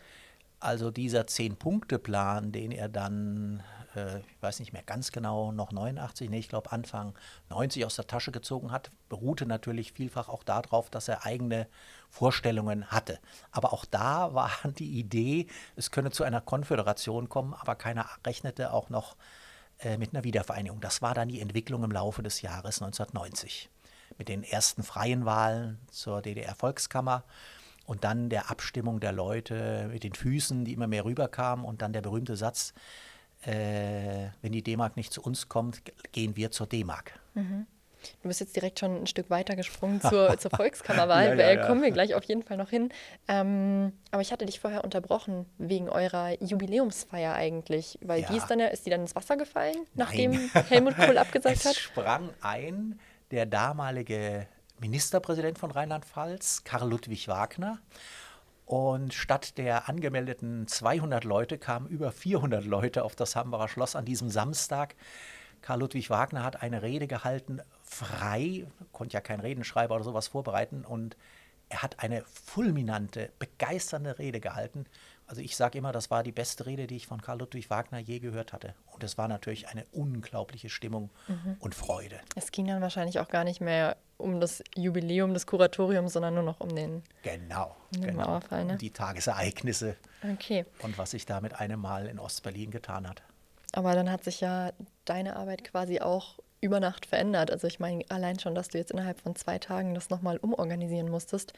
also 0.58 0.90
dieser 0.90 1.26
Zehn-Punkte-Plan, 1.28 2.50
den 2.50 2.72
er 2.72 2.88
dann 2.88 3.62
äh, 3.96 4.18
ich 4.18 4.42
weiß 4.42 4.60
nicht 4.60 4.72
mehr 4.72 4.82
ganz 4.82 5.12
genau, 5.12 5.52
noch 5.52 5.72
89, 5.72 6.30
nee, 6.30 6.38
ich 6.38 6.48
glaube 6.48 6.72
Anfang 6.72 7.14
90 7.50 7.84
aus 7.84 7.96
der 7.96 8.06
Tasche 8.06 8.32
gezogen 8.32 8.70
hat, 8.72 8.90
beruhte 9.08 9.46
natürlich 9.46 9.92
vielfach 9.92 10.28
auch 10.28 10.42
darauf, 10.44 10.90
dass 10.90 11.08
er 11.08 11.24
eigene 11.24 11.66
Vorstellungen 12.10 12.86
hatte. 12.90 13.18
Aber 13.50 13.72
auch 13.72 13.84
da 13.84 14.34
war 14.34 14.50
die 14.78 14.98
Idee, 14.98 15.46
es 15.76 15.90
könne 15.90 16.10
zu 16.10 16.24
einer 16.24 16.40
Konföderation 16.40 17.28
kommen, 17.28 17.54
aber 17.54 17.74
keiner 17.74 18.08
rechnete 18.26 18.72
auch 18.72 18.90
noch 18.90 19.16
äh, 19.80 19.96
mit 19.96 20.14
einer 20.14 20.24
Wiedervereinigung. 20.24 20.80
Das 20.80 21.02
war 21.02 21.14
dann 21.14 21.28
die 21.28 21.40
Entwicklung 21.40 21.84
im 21.84 21.92
Laufe 21.92 22.22
des 22.22 22.42
Jahres 22.42 22.80
1990 22.82 23.70
mit 24.18 24.28
den 24.28 24.44
ersten 24.44 24.82
freien 24.82 25.24
Wahlen 25.24 25.78
zur 25.90 26.22
DDR-Volkskammer 26.22 27.24
und 27.86 28.04
dann 28.04 28.28
der 28.28 28.50
Abstimmung 28.50 29.00
der 29.00 29.12
Leute 29.12 29.88
mit 29.92 30.04
den 30.04 30.14
Füßen, 30.14 30.64
die 30.64 30.72
immer 30.72 30.86
mehr 30.86 31.04
rüberkamen 31.04 31.64
und 31.64 31.82
dann 31.82 31.92
der 31.92 32.02
berühmte 32.02 32.36
Satz, 32.36 32.74
äh, 33.42 34.28
wenn 34.40 34.52
die 34.52 34.62
D-Mark 34.62 34.96
nicht 34.96 35.12
zu 35.12 35.22
uns 35.22 35.48
kommt, 35.48 35.82
gehen 36.12 36.36
wir 36.36 36.50
zur 36.50 36.66
D-Mark. 36.66 37.18
Mhm. 37.34 37.66
Du 38.22 38.28
bist 38.28 38.40
jetzt 38.40 38.56
direkt 38.56 38.80
schon 38.80 39.02
ein 39.02 39.06
Stück 39.06 39.30
weiter 39.30 39.54
gesprungen 39.56 40.00
zur, 40.08 40.36
zur 40.38 40.50
Volkskammerwahl. 40.50 41.28
ja, 41.28 41.34
ja, 41.34 41.52
ja. 41.52 41.66
Kommen 41.66 41.82
wir 41.82 41.90
gleich 41.90 42.14
auf 42.14 42.24
jeden 42.24 42.42
Fall 42.42 42.56
noch 42.56 42.70
hin. 42.70 42.92
Ähm, 43.28 43.92
aber 44.10 44.22
ich 44.22 44.32
hatte 44.32 44.46
dich 44.46 44.60
vorher 44.60 44.84
unterbrochen 44.84 45.46
wegen 45.58 45.88
eurer 45.88 46.42
Jubiläumsfeier 46.42 47.34
eigentlich. 47.34 47.98
Weil 48.02 48.22
die 48.22 48.36
ist 48.36 48.48
dann 48.48 48.60
ist 48.60 48.86
die 48.86 48.90
dann 48.90 49.02
ins 49.02 49.14
Wasser 49.14 49.36
gefallen, 49.36 49.74
Nein. 49.74 49.86
nachdem 49.94 50.32
Helmut 50.68 50.96
Kohl 50.96 51.18
abgesagt 51.18 51.56
es 51.60 51.64
hat? 51.64 51.76
sprang 51.76 52.30
ein 52.40 52.98
der 53.30 53.46
damalige 53.46 54.46
Ministerpräsident 54.80 55.58
von 55.58 55.70
Rheinland-Pfalz, 55.70 56.64
Karl 56.64 56.90
Ludwig 56.90 57.28
Wagner. 57.28 57.78
Und 58.72 59.12
statt 59.12 59.58
der 59.58 59.90
angemeldeten 59.90 60.66
200 60.66 61.24
Leute 61.24 61.58
kamen 61.58 61.88
über 61.88 62.10
400 62.10 62.64
Leute 62.64 63.04
auf 63.04 63.14
das 63.14 63.36
Hambacher 63.36 63.68
Schloss 63.68 63.94
an 63.94 64.06
diesem 64.06 64.30
Samstag. 64.30 64.94
Karl 65.60 65.80
Ludwig 65.80 66.08
Wagner 66.08 66.42
hat 66.42 66.62
eine 66.62 66.80
Rede 66.80 67.06
gehalten, 67.06 67.60
frei, 67.82 68.64
konnte 68.90 69.12
ja 69.12 69.20
kein 69.20 69.40
Redenschreiber 69.40 69.94
oder 69.94 70.04
sowas 70.04 70.28
vorbereiten. 70.28 70.86
Und 70.86 71.18
er 71.68 71.82
hat 71.82 72.00
eine 72.00 72.24
fulminante, 72.24 73.30
begeisternde 73.38 74.18
Rede 74.18 74.40
gehalten. 74.40 74.86
Also 75.26 75.42
ich 75.42 75.54
sage 75.54 75.76
immer, 75.76 75.92
das 75.92 76.10
war 76.10 76.22
die 76.22 76.32
beste 76.32 76.64
Rede, 76.64 76.86
die 76.86 76.96
ich 76.96 77.06
von 77.06 77.20
Karl 77.20 77.40
Ludwig 77.40 77.68
Wagner 77.68 77.98
je 77.98 78.20
gehört 78.20 78.54
hatte. 78.54 78.74
Und 78.86 79.04
es 79.04 79.18
war 79.18 79.28
natürlich 79.28 79.68
eine 79.68 79.84
unglaubliche 79.92 80.70
Stimmung 80.70 81.10
mhm. 81.28 81.56
und 81.58 81.74
Freude. 81.74 82.20
Es 82.36 82.52
ging 82.52 82.68
dann 82.68 82.80
wahrscheinlich 82.80 83.20
auch 83.20 83.28
gar 83.28 83.44
nicht 83.44 83.60
mehr 83.60 83.98
um 84.22 84.40
das 84.40 84.62
Jubiläum 84.76 85.34
des 85.34 85.46
Kuratoriums, 85.46 86.12
sondern 86.12 86.34
nur 86.34 86.42
noch 86.42 86.60
um 86.60 86.74
den, 86.74 87.02
genau, 87.22 87.76
um 87.94 88.00
den 88.00 88.10
genau. 88.12 88.26
Mauerfall. 88.26 88.64
Ne? 88.64 88.76
Die 88.76 88.90
Tagesereignisse 88.90 89.96
okay. 90.32 90.64
und 90.82 90.96
was 90.98 91.10
sich 91.10 91.26
da 91.26 91.40
mit 91.40 91.60
einem 91.60 91.80
Mal 91.80 92.06
in 92.06 92.18
Ostberlin 92.18 92.70
getan 92.70 93.08
hat. 93.08 93.22
Aber 93.72 93.94
dann 93.94 94.10
hat 94.10 94.24
sich 94.24 94.40
ja 94.40 94.72
deine 95.04 95.36
Arbeit 95.36 95.64
quasi 95.64 96.00
auch 96.00 96.38
über 96.60 96.78
Nacht 96.78 97.06
verändert. 97.06 97.50
Also 97.50 97.66
ich 97.66 97.80
meine, 97.80 98.04
allein 98.08 98.38
schon, 98.38 98.54
dass 98.54 98.68
du 98.68 98.78
jetzt 98.78 98.92
innerhalb 98.92 99.20
von 99.20 99.34
zwei 99.34 99.58
Tagen 99.58 99.94
das 99.94 100.10
nochmal 100.10 100.36
umorganisieren 100.36 101.10
musstest. 101.10 101.52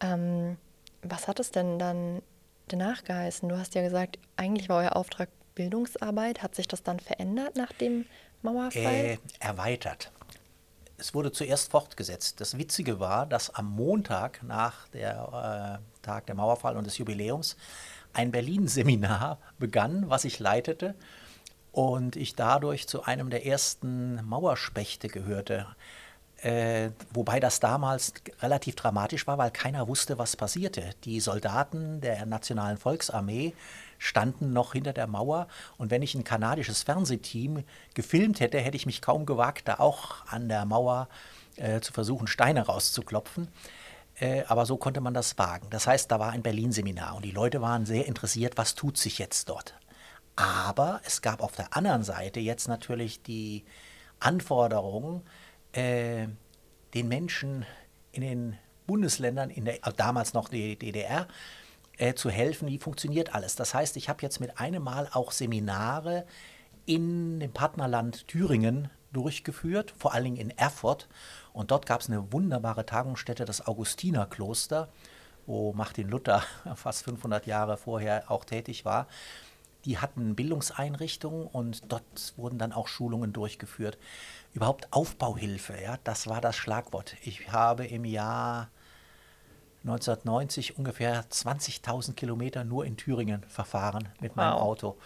Ähm, 0.00 0.56
was 1.02 1.28
hat 1.28 1.38
es 1.38 1.50
denn 1.50 1.78
dann 1.78 2.22
danach 2.66 3.04
geheißen? 3.04 3.48
Du 3.48 3.56
hast 3.56 3.74
ja 3.74 3.82
gesagt, 3.82 4.18
eigentlich 4.36 4.68
war 4.68 4.78
euer 4.78 4.96
Auftrag 4.96 5.28
Bildungsarbeit. 5.54 6.42
Hat 6.42 6.54
sich 6.54 6.66
das 6.66 6.82
dann 6.82 6.98
verändert 6.98 7.56
nach 7.56 7.72
dem 7.72 8.06
Mauerfall? 8.42 8.94
Äh, 8.94 9.18
erweitert 9.38 10.10
es 10.98 11.14
wurde 11.14 11.32
zuerst 11.32 11.70
fortgesetzt. 11.70 12.40
Das 12.40 12.58
Witzige 12.58 13.00
war, 13.00 13.24
dass 13.26 13.54
am 13.54 13.70
Montag 13.70 14.42
nach 14.42 14.88
der 14.88 15.80
äh, 15.80 16.02
Tag 16.04 16.26
der 16.26 16.34
Mauerfall 16.34 16.76
und 16.76 16.86
des 16.86 16.98
Jubiläums 16.98 17.56
ein 18.12 18.32
Berlin-Seminar 18.32 19.38
begann, 19.58 20.10
was 20.10 20.24
ich 20.24 20.38
leitete 20.40 20.94
und 21.72 22.16
ich 22.16 22.34
dadurch 22.34 22.88
zu 22.88 23.04
einem 23.04 23.30
der 23.30 23.46
ersten 23.46 24.24
Mauerspechte 24.24 25.08
gehörte. 25.08 25.66
Äh, 26.38 26.90
wobei 27.12 27.40
das 27.40 27.60
damals 27.60 28.12
relativ 28.40 28.76
dramatisch 28.76 29.26
war, 29.26 29.38
weil 29.38 29.50
keiner 29.50 29.88
wusste, 29.88 30.18
was 30.18 30.36
passierte. 30.36 30.90
Die 31.04 31.20
Soldaten 31.20 32.00
der 32.00 32.26
Nationalen 32.26 32.76
Volksarmee 32.76 33.54
standen 33.98 34.52
noch 34.52 34.72
hinter 34.72 34.92
der 34.92 35.06
Mauer. 35.06 35.48
Und 35.76 35.90
wenn 35.90 36.02
ich 36.02 36.14
ein 36.14 36.24
kanadisches 36.24 36.82
Fernsehteam 36.82 37.64
gefilmt 37.94 38.40
hätte, 38.40 38.58
hätte 38.58 38.76
ich 38.76 38.86
mich 38.86 39.02
kaum 39.02 39.26
gewagt, 39.26 39.68
da 39.68 39.74
auch 39.74 40.26
an 40.26 40.48
der 40.48 40.64
Mauer 40.64 41.08
äh, 41.56 41.80
zu 41.80 41.92
versuchen, 41.92 42.26
Steine 42.26 42.66
rauszuklopfen. 42.66 43.48
Äh, 44.20 44.44
aber 44.48 44.66
so 44.66 44.76
konnte 44.76 45.00
man 45.00 45.14
das 45.14 45.38
wagen. 45.38 45.68
Das 45.70 45.86
heißt, 45.86 46.10
da 46.10 46.18
war 46.18 46.30
ein 46.30 46.42
Berlin-Seminar 46.42 47.16
und 47.16 47.24
die 47.24 47.30
Leute 47.30 47.60
waren 47.60 47.86
sehr 47.86 48.06
interessiert, 48.06 48.56
was 48.56 48.74
tut 48.74 48.96
sich 48.96 49.18
jetzt 49.18 49.48
dort. 49.48 49.74
Aber 50.36 51.00
es 51.04 51.22
gab 51.22 51.42
auf 51.42 51.52
der 51.52 51.76
anderen 51.76 52.02
Seite 52.02 52.40
jetzt 52.40 52.68
natürlich 52.68 53.22
die 53.22 53.64
Anforderung, 54.20 55.22
äh, 55.72 56.28
den 56.94 57.08
Menschen 57.08 57.66
in 58.12 58.22
den 58.22 58.58
Bundesländern, 58.86 59.50
in 59.50 59.66
der, 59.66 59.78
damals 59.96 60.32
noch 60.34 60.48
die 60.48 60.76
DDR, 60.78 61.28
äh, 61.98 62.14
zu 62.14 62.30
helfen, 62.30 62.68
wie 62.68 62.78
funktioniert 62.78 63.34
alles. 63.34 63.56
Das 63.56 63.74
heißt, 63.74 63.96
ich 63.96 64.08
habe 64.08 64.22
jetzt 64.22 64.40
mit 64.40 64.58
einem 64.58 64.82
Mal 64.82 65.08
auch 65.12 65.32
Seminare 65.32 66.24
in 66.86 67.40
dem 67.40 67.52
Partnerland 67.52 68.26
Thüringen 68.28 68.88
durchgeführt, 69.12 69.92
vor 69.98 70.14
allen 70.14 70.24
Dingen 70.24 70.36
in 70.36 70.50
Erfurt. 70.50 71.08
Und 71.52 71.70
dort 71.70 71.86
gab 71.86 72.00
es 72.00 72.08
eine 72.08 72.32
wunderbare 72.32 72.86
Tagungsstätte, 72.86 73.44
das 73.44 73.66
Augustinerkloster, 73.66 74.88
wo 75.46 75.72
Martin 75.72 76.08
Luther 76.08 76.42
fast 76.76 77.04
500 77.04 77.46
Jahre 77.46 77.76
vorher 77.76 78.30
auch 78.30 78.44
tätig 78.44 78.84
war. 78.84 79.06
Die 79.84 79.98
hatten 79.98 80.34
Bildungseinrichtungen 80.34 81.46
und 81.46 81.90
dort 81.90 82.34
wurden 82.36 82.58
dann 82.58 82.72
auch 82.72 82.88
Schulungen 82.88 83.32
durchgeführt. 83.32 83.96
Überhaupt 84.52 84.92
Aufbauhilfe, 84.92 85.80
ja, 85.80 85.98
das 86.04 86.26
war 86.26 86.40
das 86.40 86.56
Schlagwort. 86.56 87.16
Ich 87.22 87.50
habe 87.52 87.86
im 87.86 88.04
Jahr 88.04 88.70
1990 89.88 90.78
ungefähr 90.78 91.24
20.000 91.24 92.14
Kilometer 92.14 92.64
nur 92.64 92.84
in 92.84 92.96
Thüringen 92.96 93.42
verfahren 93.48 94.08
mit 94.20 94.32
wow. 94.32 94.36
meinem 94.36 94.52
Auto. 94.54 94.96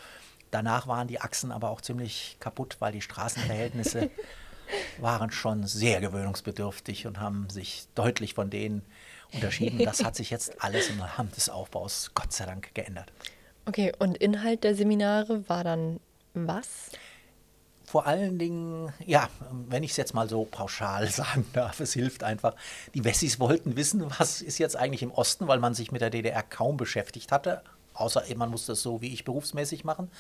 Danach 0.51 0.87
waren 0.87 1.09
die 1.09 1.21
Achsen 1.21 1.51
aber 1.51 1.71
auch 1.71 1.81
ziemlich 1.81 2.37
kaputt, 2.41 2.77
weil 2.81 2.93
die 2.93 3.01
Straßenverhältnisse 3.01 4.11
waren 5.01 5.31
schon 5.31 5.67
sehr 5.67 6.01
gewöhnungsbedürftig 6.01 7.07
und 7.07 7.21
haben 7.21 7.49
sich 7.49 7.87
deutlich 7.95 8.35
von 8.35 8.51
denen 8.51 8.83
unterschieden. 9.33 9.79
Das 9.85 10.05
hat 10.05 10.17
sich 10.17 10.31
jetzt 10.31 10.63
alles 10.63 10.91
im 10.91 11.01
Rahmen 11.01 11.33
des 11.33 11.49
Aufbaus 11.49 12.11
Gott 12.15 12.33
sei 12.33 12.47
Dank 12.47 12.75
geändert. 12.75 13.13
Okay, 13.65 13.93
und 13.99 14.19
Inhalt 14.19 14.65
der 14.65 14.75
Seminare 14.75 15.49
war 15.49 15.65
dann 15.65 16.01
was? 16.35 16.91
Vor 17.93 18.07
allen 18.07 18.39
Dingen, 18.39 18.91
ja, 19.05 19.29
wenn 19.69 19.83
ich 19.83 19.91
es 19.91 19.99
jetzt 19.99 20.15
mal 20.15 20.27
so 20.27 20.47
pauschal 20.47 21.09
sagen 21.11 21.45
darf, 21.53 21.79
es 21.79 21.93
hilft 21.93 22.25
einfach. 22.25 22.57
Die 22.95 23.05
Wessis 23.05 23.39
wollten 23.39 23.77
wissen, 23.77 24.11
was 24.19 24.41
ist 24.41 24.57
jetzt 24.57 24.77
eigentlich 24.77 25.03
im 25.03 25.11
Osten, 25.11 25.47
weil 25.47 25.59
man 25.59 25.75
sich 25.75 25.93
mit 25.93 26.01
der 26.01 26.09
DDR 26.09 26.43
kaum 26.43 26.79
beschäftigt 26.79 27.33
hatte, 27.33 27.61
außer 27.93 28.25
man 28.35 28.51
musste 28.51 28.73
es 28.73 28.81
so 28.81 29.03
wie 29.03 29.13
ich 29.13 29.25
berufsmäßig 29.25 29.85
machen. 29.85 30.11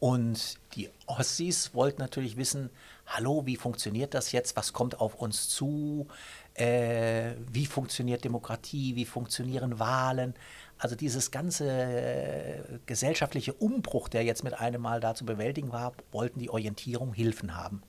Und 0.00 0.58
die 0.76 0.88
Ossis 1.04 1.74
wollten 1.74 2.00
natürlich 2.00 2.38
wissen, 2.38 2.70
hallo, 3.06 3.42
wie 3.44 3.56
funktioniert 3.56 4.14
das 4.14 4.32
jetzt? 4.32 4.56
Was 4.56 4.72
kommt 4.72 4.98
auf 4.98 5.14
uns 5.14 5.50
zu? 5.50 6.08
Äh, 6.54 7.32
wie 7.52 7.66
funktioniert 7.66 8.24
Demokratie? 8.24 8.96
Wie 8.96 9.04
funktionieren 9.04 9.78
Wahlen? 9.78 10.34
Also 10.78 10.96
dieses 10.96 11.30
ganze 11.30 11.70
äh, 11.70 12.78
gesellschaftliche 12.86 13.52
Umbruch, 13.54 14.08
der 14.08 14.24
jetzt 14.24 14.44
mit 14.44 14.54
einem 14.54 14.82
Mal 14.82 15.00
da 15.00 15.14
zu 15.14 15.24
bewältigen 15.24 15.72
war, 15.72 15.92
wollten 16.10 16.40
die 16.40 16.50
Orientierung 16.50 17.14
Hilfen 17.14 17.56
haben. 17.56 17.82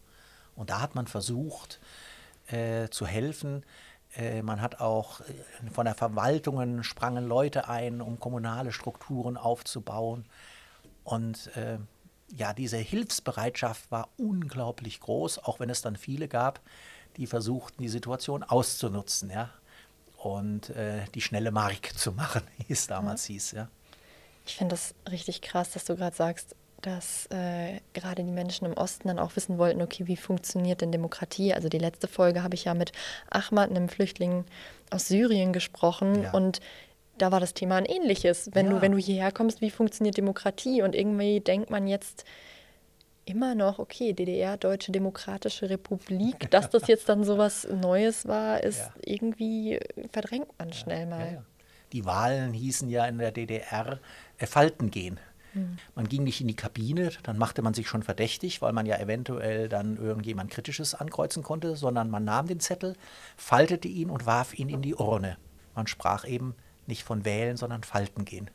Und 0.56 0.70
da 0.70 0.82
hat 0.82 0.96
man 0.96 1.08
versucht 1.08 1.80
äh, 2.48 2.90
zu 2.90 3.06
helfen. 3.06 3.64
Äh, 4.16 4.42
man 4.44 4.62
hat 4.62 4.80
auch 4.80 5.20
äh, 5.22 5.70
von 5.72 5.86
der 5.86 5.96
Verwaltungen 5.96 6.84
sprangen 6.84 7.28
Leute 7.28 7.68
ein, 7.68 8.02
um 8.02 8.20
kommunale 8.20 8.72
Strukturen 8.72 9.36
aufzubauen. 9.36 10.26
Und 11.04 11.56
äh, 11.58 11.78
ja, 12.34 12.54
diese 12.54 12.78
Hilfsbereitschaft 12.78 13.92
war 13.92 14.10
unglaublich 14.18 15.00
groß, 15.00 15.40
auch 15.40 15.60
wenn 15.60 15.70
es 15.70 15.82
dann 15.82 15.96
viele 15.96 16.28
gab, 16.28 16.62
die 17.18 17.28
versuchten, 17.28 17.82
die 17.82 17.90
Situation 17.90 18.44
auszunutzen. 18.44 19.30
Ja? 19.30 19.50
Und 20.26 20.72
äh, 20.72 21.06
die 21.14 21.22
schnelle 21.22 21.52
Mark 21.52 21.96
zu 21.96 22.12
machen, 22.12 22.42
wie 22.58 22.74
es 22.74 22.88
damals 22.88 23.28
ja. 23.28 23.34
hieß. 23.34 23.52
Ja. 23.52 23.68
Ich 24.48 24.56
finde 24.56 24.74
das 24.74 24.96
richtig 25.10 25.42
krass, 25.42 25.72
dass 25.72 25.86
du 25.86 25.96
gerade 25.96 26.16
sagst, 26.16 26.56
dass 26.82 27.28
äh, 27.28 27.80
gerade 27.94 28.24
die 28.24 28.32
Menschen 28.32 28.66
im 28.66 28.74
Osten 28.74 29.08
dann 29.08 29.20
auch 29.20 29.36
wissen 29.36 29.60
wollten, 29.60 29.82
okay, 29.82 30.08
wie 30.08 30.18
funktioniert 30.18 30.82
denn 30.82 30.92
Demokratie? 30.92 31.54
Also 31.54 31.70
die 31.70 31.78
letzte 31.78 32.08
Folge 32.08 32.44
habe 32.44 32.56
ich 32.56 32.66
ja 32.66 32.74
mit 32.74 32.92
Ahmad, 33.30 33.70
einem 33.70 33.88
Flüchtling 33.88 34.46
aus 34.90 35.08
Syrien, 35.08 35.54
gesprochen 35.54 36.24
ja. 36.24 36.32
und 36.34 36.60
da 37.18 37.32
war 37.32 37.40
das 37.40 37.54
Thema 37.54 37.78
ein 37.78 37.86
ähnliches. 37.86 38.50
Wenn, 38.54 38.66
ja. 38.66 38.74
du, 38.74 38.82
wenn 38.82 38.92
du 38.92 38.98
hierher 38.98 39.32
kommst, 39.32 39.62
wie 39.62 39.72
funktioniert 39.72 40.18
Demokratie? 40.18 40.82
Und 40.82 40.96
irgendwie 40.96 41.40
denkt 41.40 41.70
man 41.70 41.88
jetzt 41.88 42.26
immer 43.26 43.56
noch, 43.56 43.80
okay, 43.80 44.14
DDR, 44.14 44.58
Deutsche 44.58 44.92
Demokratische 44.92 45.70
Republik, 45.70 46.50
dass 46.52 46.70
das 46.70 46.88
jetzt 46.88 47.10
dann 47.10 47.24
so 47.24 47.38
was 47.38 47.68
Neues 47.68 48.28
war, 48.28 48.64
ist 48.64 48.80
ja. 48.80 48.94
irgendwie 49.04 49.80
verdrängt 50.12 50.58
man 50.58 50.72
schnell 50.74 51.08
mal. 51.08 51.44
Die 51.92 52.06
Wahlen 52.06 52.54
hießen 52.54 52.90
ja 52.90 53.06
in 53.06 53.18
der 53.18 53.32
DDR 53.32 54.00
äh, 54.38 54.46
Falten 54.46 54.92
gehen. 54.92 55.20
Mhm. 55.54 55.78
Man 55.96 56.10
ging 56.10 56.24
nicht 56.24 56.42
in 56.42 56.48
die 56.48 56.56
Kabine, 56.56 57.12
dann 57.24 57.38
machte 57.38 57.62
man 57.62 57.74
sich 57.74 57.88
schon 57.88 58.04
verdächtig, 58.04 58.62
weil 58.62 58.74
man 58.74 58.86
ja 58.86 58.98
eventuell 58.98 59.70
dann 59.70 59.98
irgendjemand 59.98 60.52
Kritisches 60.52 60.94
ankreuzen 60.94 61.44
konnte, 61.44 61.76
sondern 61.76 62.10
man 62.10 62.26
nahm 62.26 62.48
den 62.48 62.60
Zettel, 62.60 62.96
faltete 63.38 63.88
ihn 63.88 64.10
und 64.10 64.26
warf 64.26 64.58
ihn 64.58 64.70
in 64.70 64.82
die 64.82 64.96
Urne. 64.96 65.38
Man 65.74 65.88
sprach 65.88 66.28
eben 66.28 66.56
nicht 66.88 67.04
von 67.04 67.26
wählen, 67.26 67.58
sondern 67.58 67.84
falten 67.84 68.26
gehen. 68.26 68.50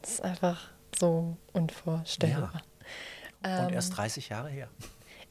Das 0.00 0.10
ist 0.14 0.22
einfach 0.22 0.70
so 0.98 1.36
unvorstellbar. 1.52 2.52
Ja. 2.54 2.62
Und 3.42 3.50
ähm, 3.50 3.74
erst 3.74 3.96
30 3.96 4.28
Jahre 4.28 4.48
her. 4.48 4.68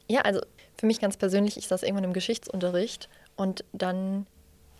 Ja, 0.08 0.22
also 0.22 0.42
für 0.78 0.86
mich 0.86 1.00
ganz 1.00 1.18
persönlich, 1.18 1.58
ich 1.58 1.68
saß 1.68 1.84
irgendwann 1.84 2.06
im 2.06 2.14
Geschichtsunterricht 2.14 3.10
und 3.36 3.64
dann 3.74 4.26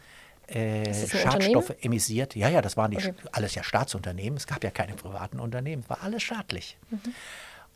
äh, 0.46 0.92
Schadstoffe 1.06 1.74
emissiert. 1.82 2.34
Ja, 2.34 2.48
ja, 2.48 2.62
das 2.62 2.76
waren 2.76 2.90
die 2.90 2.96
okay. 2.96 3.14
alles 3.32 3.54
ja 3.54 3.62
Staatsunternehmen. 3.62 4.36
Es 4.36 4.46
gab 4.46 4.64
ja 4.64 4.70
keine 4.70 4.94
privaten 4.94 5.40
Unternehmen, 5.40 5.84
war 5.88 6.02
alles 6.02 6.22
staatlich. 6.22 6.78
Mhm. 6.90 7.00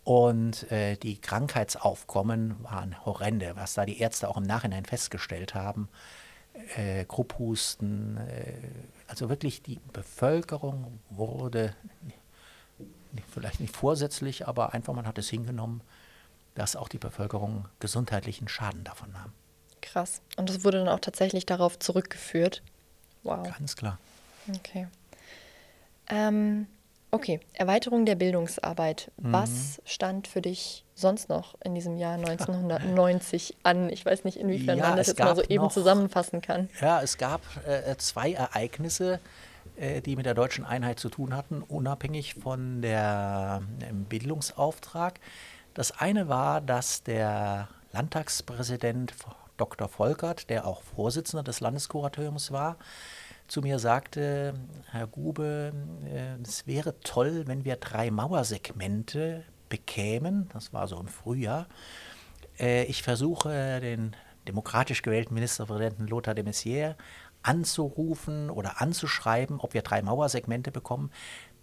Und 0.04 0.70
äh, 0.70 0.96
die 0.96 1.18
Krankheitsaufkommen 1.18 2.56
waren 2.62 3.04
horrende, 3.06 3.52
was 3.56 3.74
da 3.74 3.86
die 3.86 4.00
Ärzte 4.00 4.28
auch 4.28 4.36
im 4.36 4.42
Nachhinein 4.42 4.84
festgestellt 4.84 5.54
haben. 5.54 5.88
Äh, 6.76 7.04
Krupphusten, 7.04 8.16
äh, 8.16 8.54
also 9.08 9.28
wirklich 9.28 9.62
die 9.62 9.80
Bevölkerung 9.92 11.00
wurde 11.10 11.74
vielleicht 13.32 13.60
nicht 13.60 13.74
vorsätzlich, 13.74 14.46
aber 14.46 14.74
einfach 14.74 14.94
man 14.94 15.06
hat 15.06 15.18
es 15.18 15.28
hingenommen, 15.28 15.80
dass 16.54 16.76
auch 16.76 16.88
die 16.88 16.98
Bevölkerung 16.98 17.68
gesundheitlichen 17.80 18.48
Schaden 18.48 18.84
davon 18.84 19.12
nahm. 19.12 19.32
Krass. 19.82 20.22
Und 20.36 20.48
das 20.48 20.64
wurde 20.64 20.78
dann 20.78 20.88
auch 20.88 21.00
tatsächlich 21.00 21.46
darauf 21.46 21.78
zurückgeführt. 21.78 22.62
Wow. 23.22 23.42
Ganz 23.58 23.76
klar. 23.76 23.98
Okay. 24.56 24.88
Ähm, 26.08 26.66
okay, 27.14 27.40
Erweiterung 27.52 28.04
der 28.06 28.14
Bildungsarbeit. 28.14 29.10
Mhm. 29.16 29.32
Was 29.32 29.82
stand 29.84 30.28
für 30.28 30.42
dich 30.42 30.84
sonst 30.94 31.28
noch 31.28 31.54
in 31.62 31.74
diesem 31.74 31.96
Jahr 31.96 32.14
1990 32.14 33.56
an? 33.62 33.88
Ich 33.90 34.04
weiß 34.04 34.24
nicht, 34.24 34.38
inwiefern 34.38 34.78
ja, 34.78 34.88
man 34.88 34.96
das 34.96 35.08
jetzt 35.08 35.18
mal 35.18 35.34
so 35.34 35.42
eben 35.42 35.64
noch, 35.64 35.72
zusammenfassen 35.72 36.40
kann. 36.40 36.68
Ja, 36.80 37.00
es 37.02 37.18
gab 37.18 37.40
äh, 37.66 37.96
zwei 37.96 38.32
Ereignisse, 38.32 39.20
äh, 39.76 40.00
die 40.00 40.16
mit 40.16 40.26
der 40.26 40.34
deutschen 40.34 40.64
Einheit 40.64 40.98
zu 40.98 41.08
tun 41.08 41.36
hatten, 41.36 41.62
unabhängig 41.62 42.34
von 42.34 42.82
der, 42.82 43.62
dem 43.80 44.04
Bildungsauftrag. 44.04 45.20
Das 45.74 45.98
eine 45.98 46.28
war, 46.28 46.60
dass 46.60 47.02
der 47.02 47.68
Landtagspräsident 47.92 49.14
Dr. 49.56 49.88
Volkert, 49.88 50.50
der 50.50 50.66
auch 50.66 50.82
Vorsitzender 50.82 51.42
des 51.42 51.60
Landeskuratoriums 51.60 52.50
war, 52.50 52.76
zu 53.48 53.60
mir 53.60 53.78
sagte, 53.78 54.54
Herr 54.90 55.06
Gube, 55.06 55.72
äh, 56.06 56.40
es 56.42 56.66
wäre 56.66 56.98
toll, 57.00 57.44
wenn 57.46 57.64
wir 57.64 57.76
drei 57.76 58.10
Mauersegmente 58.10 59.44
bekämen. 59.68 60.48
Das 60.52 60.72
war 60.72 60.88
so 60.88 60.98
im 60.98 61.08
Frühjahr. 61.08 61.66
Äh, 62.58 62.84
ich 62.84 63.02
versuche 63.02 63.80
den 63.80 64.16
demokratisch 64.48 65.02
gewählten 65.02 65.34
Ministerpräsidenten 65.34 66.06
Lothar 66.06 66.34
de 66.34 66.44
Maizière 66.44 66.96
anzurufen 67.42 68.50
oder 68.50 68.80
anzuschreiben, 68.80 69.60
ob 69.60 69.74
wir 69.74 69.82
drei 69.82 70.02
Mauersegmente 70.02 70.70
bekommen, 70.70 71.10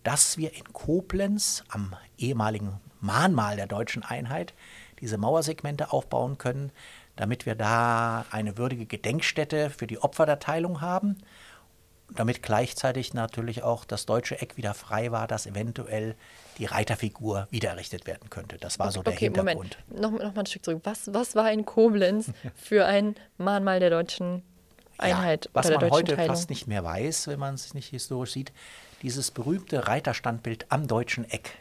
dass 0.04 0.38
wir 0.38 0.54
in 0.54 0.72
Koblenz 0.74 1.63
am 1.70 1.96
ehemaligen 2.17 2.80
Mahnmal 3.00 3.56
der 3.56 3.67
deutschen 3.67 4.04
Einheit 4.04 4.54
diese 5.00 5.17
Mauersegmente 5.17 5.91
aufbauen 5.91 6.38
können, 6.38 6.72
damit 7.15 7.46
wir 7.46 7.56
da 7.56 8.26
eine 8.32 8.58
würdige 8.58 8.86
Gedenkstätte 8.86 9.70
für 9.70 9.88
die 9.88 10.00
Opfer 10.00 10.26
der 10.26 10.39
Teilung 10.39 10.82
haben, 10.82 11.17
damit 12.15 12.43
gleichzeitig 12.43 13.13
natürlich 13.13 13.63
auch 13.63 13.86
das 13.86 14.06
deutsche 14.06 14.41
Eck 14.41 14.58
wieder 14.58 14.74
frei 14.74 15.12
war, 15.12 15.28
dass 15.28 15.45
eventuell 15.45 16.15
die 16.58 16.65
Reiterfigur 16.65 17.47
wieder 17.52 17.69
errichtet 17.69 18.06
werden 18.06 18.30
könnte. 18.30 18.58
Das 18.58 18.80
war 18.80 18.88
okay, 18.88 18.93
so 18.93 19.04
der 19.04 19.13
okay, 19.13 19.26
Hintergrund. 19.26 19.78
Moment, 19.88 20.02
noch, 20.02 20.12
noch 20.12 20.36
mal 20.36 20.41
ein 20.41 20.45
Stück 20.45 20.65
zurück. 20.65 20.82
Was, 20.84 21.13
was 21.13 21.36
war 21.36 21.52
in 21.52 21.65
Koblenz 21.65 22.32
für 22.56 22.86
ein 22.86 23.15
Mahnmal 23.38 23.80
der 23.80 23.89
deutschen 23.89 24.43
Einheit? 24.97 25.45
Ja, 25.45 25.52
was 25.54 25.69
man 25.69 25.89
heute 25.89 26.15
Teilung? 26.15 26.36
fast 26.36 26.50
nicht 26.50 26.67
mehr 26.67 26.84
weiß, 26.84 27.28
wenn 27.28 27.39
man 27.39 27.56
es 27.56 27.74
nicht 27.74 27.89
historisch 27.89 28.34
sieht, 28.34 28.52
dieses 29.02 29.32
berühmte 29.32 29.88
Reiterstandbild 29.88 30.65
am 30.69 30.88
deutschen 30.88 31.30
Eck 31.30 31.58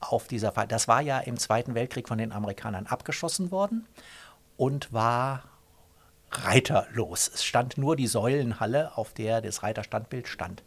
auf 0.00 0.28
dieser 0.28 0.52
Fahrt. 0.52 0.72
Das 0.72 0.88
war 0.88 1.00
ja 1.00 1.18
im 1.18 1.38
Zweiten 1.38 1.74
Weltkrieg 1.74 2.08
von 2.08 2.18
den 2.18 2.32
Amerikanern 2.32 2.86
abgeschossen 2.86 3.50
worden 3.50 3.86
und 4.56 4.92
war 4.92 5.42
reiterlos. 6.30 7.30
Es 7.32 7.44
stand 7.44 7.78
nur 7.78 7.96
die 7.96 8.06
Säulenhalle, 8.06 8.96
auf 8.96 9.12
der 9.12 9.40
das 9.40 9.62
Reiterstandbild 9.62 10.28
stand. 10.28 10.62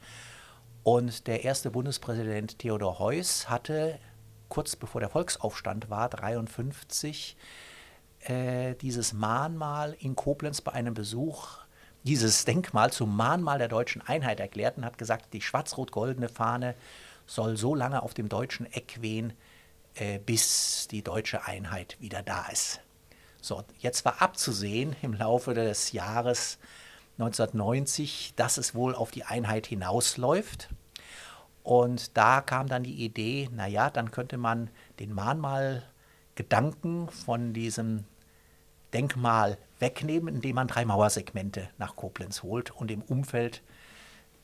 Und 0.83 1.27
der 1.27 1.43
erste 1.43 1.71
Bundespräsident 1.71 2.59
Theodor 2.59 2.99
Heuss 2.99 3.49
hatte 3.49 3.99
kurz 4.49 4.75
bevor 4.75 4.99
der 4.99 5.09
Volksaufstand 5.09 5.89
war, 5.89 6.05
1953, 6.05 7.37
äh, 8.21 8.75
dieses 8.75 9.13
Mahnmal 9.13 9.95
in 9.99 10.15
Koblenz 10.15 10.61
bei 10.61 10.73
einem 10.73 10.93
Besuch, 10.93 11.59
dieses 12.03 12.45
Denkmal 12.45 12.91
zum 12.91 13.15
Mahnmal 13.15 13.59
der 13.59 13.67
deutschen 13.67 14.01
Einheit 14.01 14.39
erklärt 14.39 14.77
und 14.77 14.85
hat 14.85 14.97
gesagt, 14.97 15.33
die 15.33 15.41
schwarz-rot-goldene 15.41 16.29
Fahne 16.29 16.75
soll 17.25 17.57
so 17.57 17.75
lange 17.75 18.01
auf 18.01 18.13
dem 18.13 18.27
deutschen 18.27 18.65
Eck 18.73 19.01
wehen, 19.01 19.33
äh, 19.95 20.19
bis 20.19 20.87
die 20.89 21.03
deutsche 21.03 21.45
Einheit 21.45 21.97
wieder 21.99 22.23
da 22.23 22.47
ist. 22.47 22.81
So, 23.41 23.63
jetzt 23.79 24.03
war 24.05 24.21
abzusehen 24.21 24.95
im 25.01 25.13
Laufe 25.13 25.53
des 25.53 25.91
Jahres 25.93 26.57
1990, 27.17 28.33
dass 28.35 28.57
es 28.57 28.75
wohl 28.75 28.95
auf 28.95 29.11
die 29.11 29.23
Einheit 29.23 29.67
hinausläuft. 29.67 30.69
Und 31.63 32.17
da 32.17 32.41
kam 32.41 32.67
dann 32.67 32.83
die 32.83 33.03
Idee, 33.03 33.49
naja, 33.51 33.89
dann 33.89 34.11
könnte 34.11 34.37
man 34.37 34.69
den 34.99 35.13
Mahnmal-Gedanken 35.13 37.09
von 37.09 37.53
diesem 37.53 38.05
Denkmal 38.93 39.57
wegnehmen, 39.79 40.35
indem 40.35 40.55
man 40.55 40.67
drei 40.67 40.83
Mauersegmente 40.85 41.69
nach 41.77 41.95
Koblenz 41.95 42.43
holt 42.43 42.71
und 42.71 42.91
im 42.91 43.01
Umfeld 43.03 43.61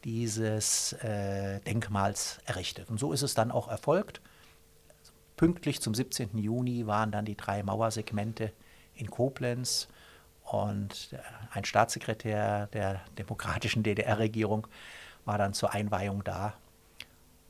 dieses 0.04 0.94
äh, 0.94 1.60
Denkmals 1.62 2.40
errichtet. 2.46 2.90
Und 2.90 3.00
so 3.00 3.12
ist 3.12 3.24
es 3.24 3.34
dann 3.34 3.52
auch 3.52 3.68
erfolgt. 3.68 4.22
Pünktlich 5.36 5.82
zum 5.82 5.94
17. 5.96 6.38
Juni 6.38 6.86
waren 6.86 7.12
dann 7.12 7.26
die 7.26 7.36
drei 7.36 7.64
Mauersegmente 7.64 8.54
in 8.96 9.10
Koblenz 9.10 9.88
und 10.46 11.16
ein 11.52 11.66
Staatssekretär 11.66 12.68
der 12.68 13.02
demokratischen 13.18 13.84
DDR-Regierung 13.84 14.68
war 15.26 15.38
dann 15.38 15.54
zur 15.54 15.74
Einweihung 15.74 16.24
da. 16.24 16.54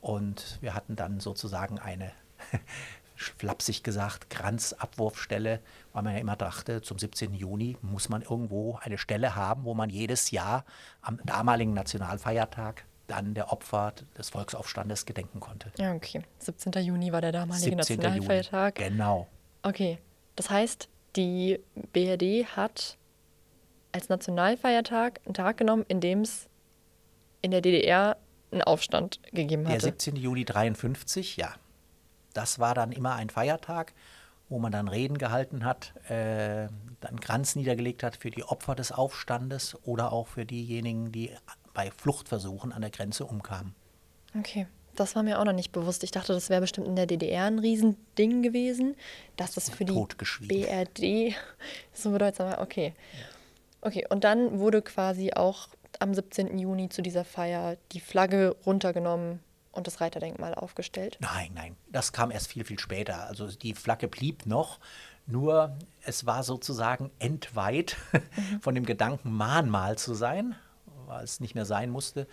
Und 0.00 0.58
wir 0.60 0.74
hatten 0.74 0.96
dann 0.96 1.20
sozusagen 1.20 1.78
eine, 1.78 2.12
flapsig 3.16 3.82
gesagt, 3.82 4.30
Kranzabwurfstelle, 4.30 5.60
weil 5.92 6.02
man 6.02 6.14
ja 6.14 6.20
immer 6.20 6.36
dachte, 6.36 6.80
zum 6.82 6.98
17. 6.98 7.34
Juni 7.34 7.76
muss 7.82 8.08
man 8.08 8.22
irgendwo 8.22 8.78
eine 8.82 8.98
Stelle 8.98 9.34
haben, 9.34 9.64
wo 9.64 9.74
man 9.74 9.90
jedes 9.90 10.30
Jahr 10.30 10.64
am 11.02 11.18
damaligen 11.24 11.74
Nationalfeiertag 11.74 12.84
dann 13.08 13.34
der 13.34 13.52
Opfer 13.52 13.94
des 14.16 14.30
Volksaufstandes 14.30 15.06
gedenken 15.06 15.40
konnte. 15.40 15.70
Ja, 15.78 15.92
okay. 15.92 16.22
17. 16.38 16.72
Juni 16.84 17.12
war 17.12 17.20
der 17.20 17.32
damalige 17.32 17.76
Nationalfeiertag. 17.76 18.78
Juni. 18.78 18.90
Genau. 18.90 19.28
Okay. 19.62 19.98
Das 20.34 20.50
heißt, 20.50 20.88
die 21.16 21.60
BRD 21.92 22.46
hat 22.56 22.98
als 23.92 24.08
Nationalfeiertag 24.08 25.20
einen 25.24 25.34
Tag 25.34 25.56
genommen, 25.56 25.84
in 25.88 26.00
dem 26.00 26.20
es 26.20 26.48
in 27.40 27.50
der 27.50 27.60
DDR 27.60 28.16
einen 28.50 28.62
Aufstand 28.62 29.20
gegeben 29.32 29.66
hat. 29.66 29.74
Der 29.74 29.80
17. 29.80 30.16
Juli 30.16 30.42
1953, 30.42 31.36
ja. 31.36 31.54
Das 32.34 32.58
war 32.58 32.74
dann 32.74 32.92
immer 32.92 33.14
ein 33.14 33.30
Feiertag, 33.30 33.94
wo 34.48 34.58
man 34.58 34.70
dann 34.70 34.88
Reden 34.88 35.18
gehalten 35.18 35.64
hat, 35.64 35.94
äh, 36.10 36.68
dann 37.00 37.20
Kranz 37.20 37.56
niedergelegt 37.56 38.02
hat 38.02 38.16
für 38.16 38.30
die 38.30 38.44
Opfer 38.44 38.74
des 38.74 38.92
Aufstandes 38.92 39.76
oder 39.84 40.12
auch 40.12 40.28
für 40.28 40.44
diejenigen, 40.44 41.12
die 41.12 41.30
bei 41.72 41.90
Fluchtversuchen 41.90 42.72
an 42.72 42.82
der 42.82 42.90
Grenze 42.90 43.24
umkamen. 43.24 43.74
Okay. 44.38 44.66
Das 44.96 45.14
war 45.14 45.22
mir 45.22 45.38
auch 45.38 45.44
noch 45.44 45.52
nicht 45.52 45.72
bewusst. 45.72 46.02
Ich 46.04 46.10
dachte, 46.10 46.32
das 46.32 46.50
wäre 46.50 46.60
bestimmt 46.60 46.86
in 46.86 46.96
der 46.96 47.06
DDR 47.06 47.44
ein 47.44 47.58
Riesending 47.58 48.42
gewesen, 48.42 48.96
dass 49.36 49.54
das 49.54 49.70
für 49.70 49.84
die 49.84 49.92
BRD 49.92 51.34
so 51.92 52.10
bedeutsam 52.10 52.50
war. 52.50 52.60
Okay. 52.60 52.94
Okay, 53.82 54.04
und 54.08 54.24
dann 54.24 54.58
wurde 54.58 54.82
quasi 54.82 55.32
auch 55.32 55.68
am 56.00 56.12
17. 56.12 56.58
Juni 56.58 56.88
zu 56.88 57.02
dieser 57.02 57.24
Feier 57.24 57.76
die 57.92 58.00
Flagge 58.00 58.56
runtergenommen 58.66 59.40
und 59.76 59.86
das 59.86 60.00
Reiterdenkmal 60.00 60.54
aufgestellt? 60.54 61.18
Nein, 61.20 61.52
nein, 61.54 61.76
das 61.92 62.12
kam 62.12 62.30
erst 62.30 62.48
viel, 62.48 62.64
viel 62.64 62.78
später. 62.78 63.26
Also 63.28 63.46
die 63.48 63.74
Flagge 63.74 64.08
blieb 64.08 64.46
noch, 64.46 64.80
nur 65.26 65.76
es 66.02 66.26
war 66.26 66.42
sozusagen 66.42 67.10
entweiht 67.18 67.96
mhm. 68.12 68.60
von 68.60 68.74
dem 68.74 68.86
Gedanken, 68.86 69.32
Mahnmal 69.32 69.98
zu 69.98 70.14
sein, 70.14 70.56
weil 71.06 71.24
es 71.24 71.40
nicht 71.40 71.54
mehr 71.54 71.66
sein 71.66 71.90
musste 71.90 72.26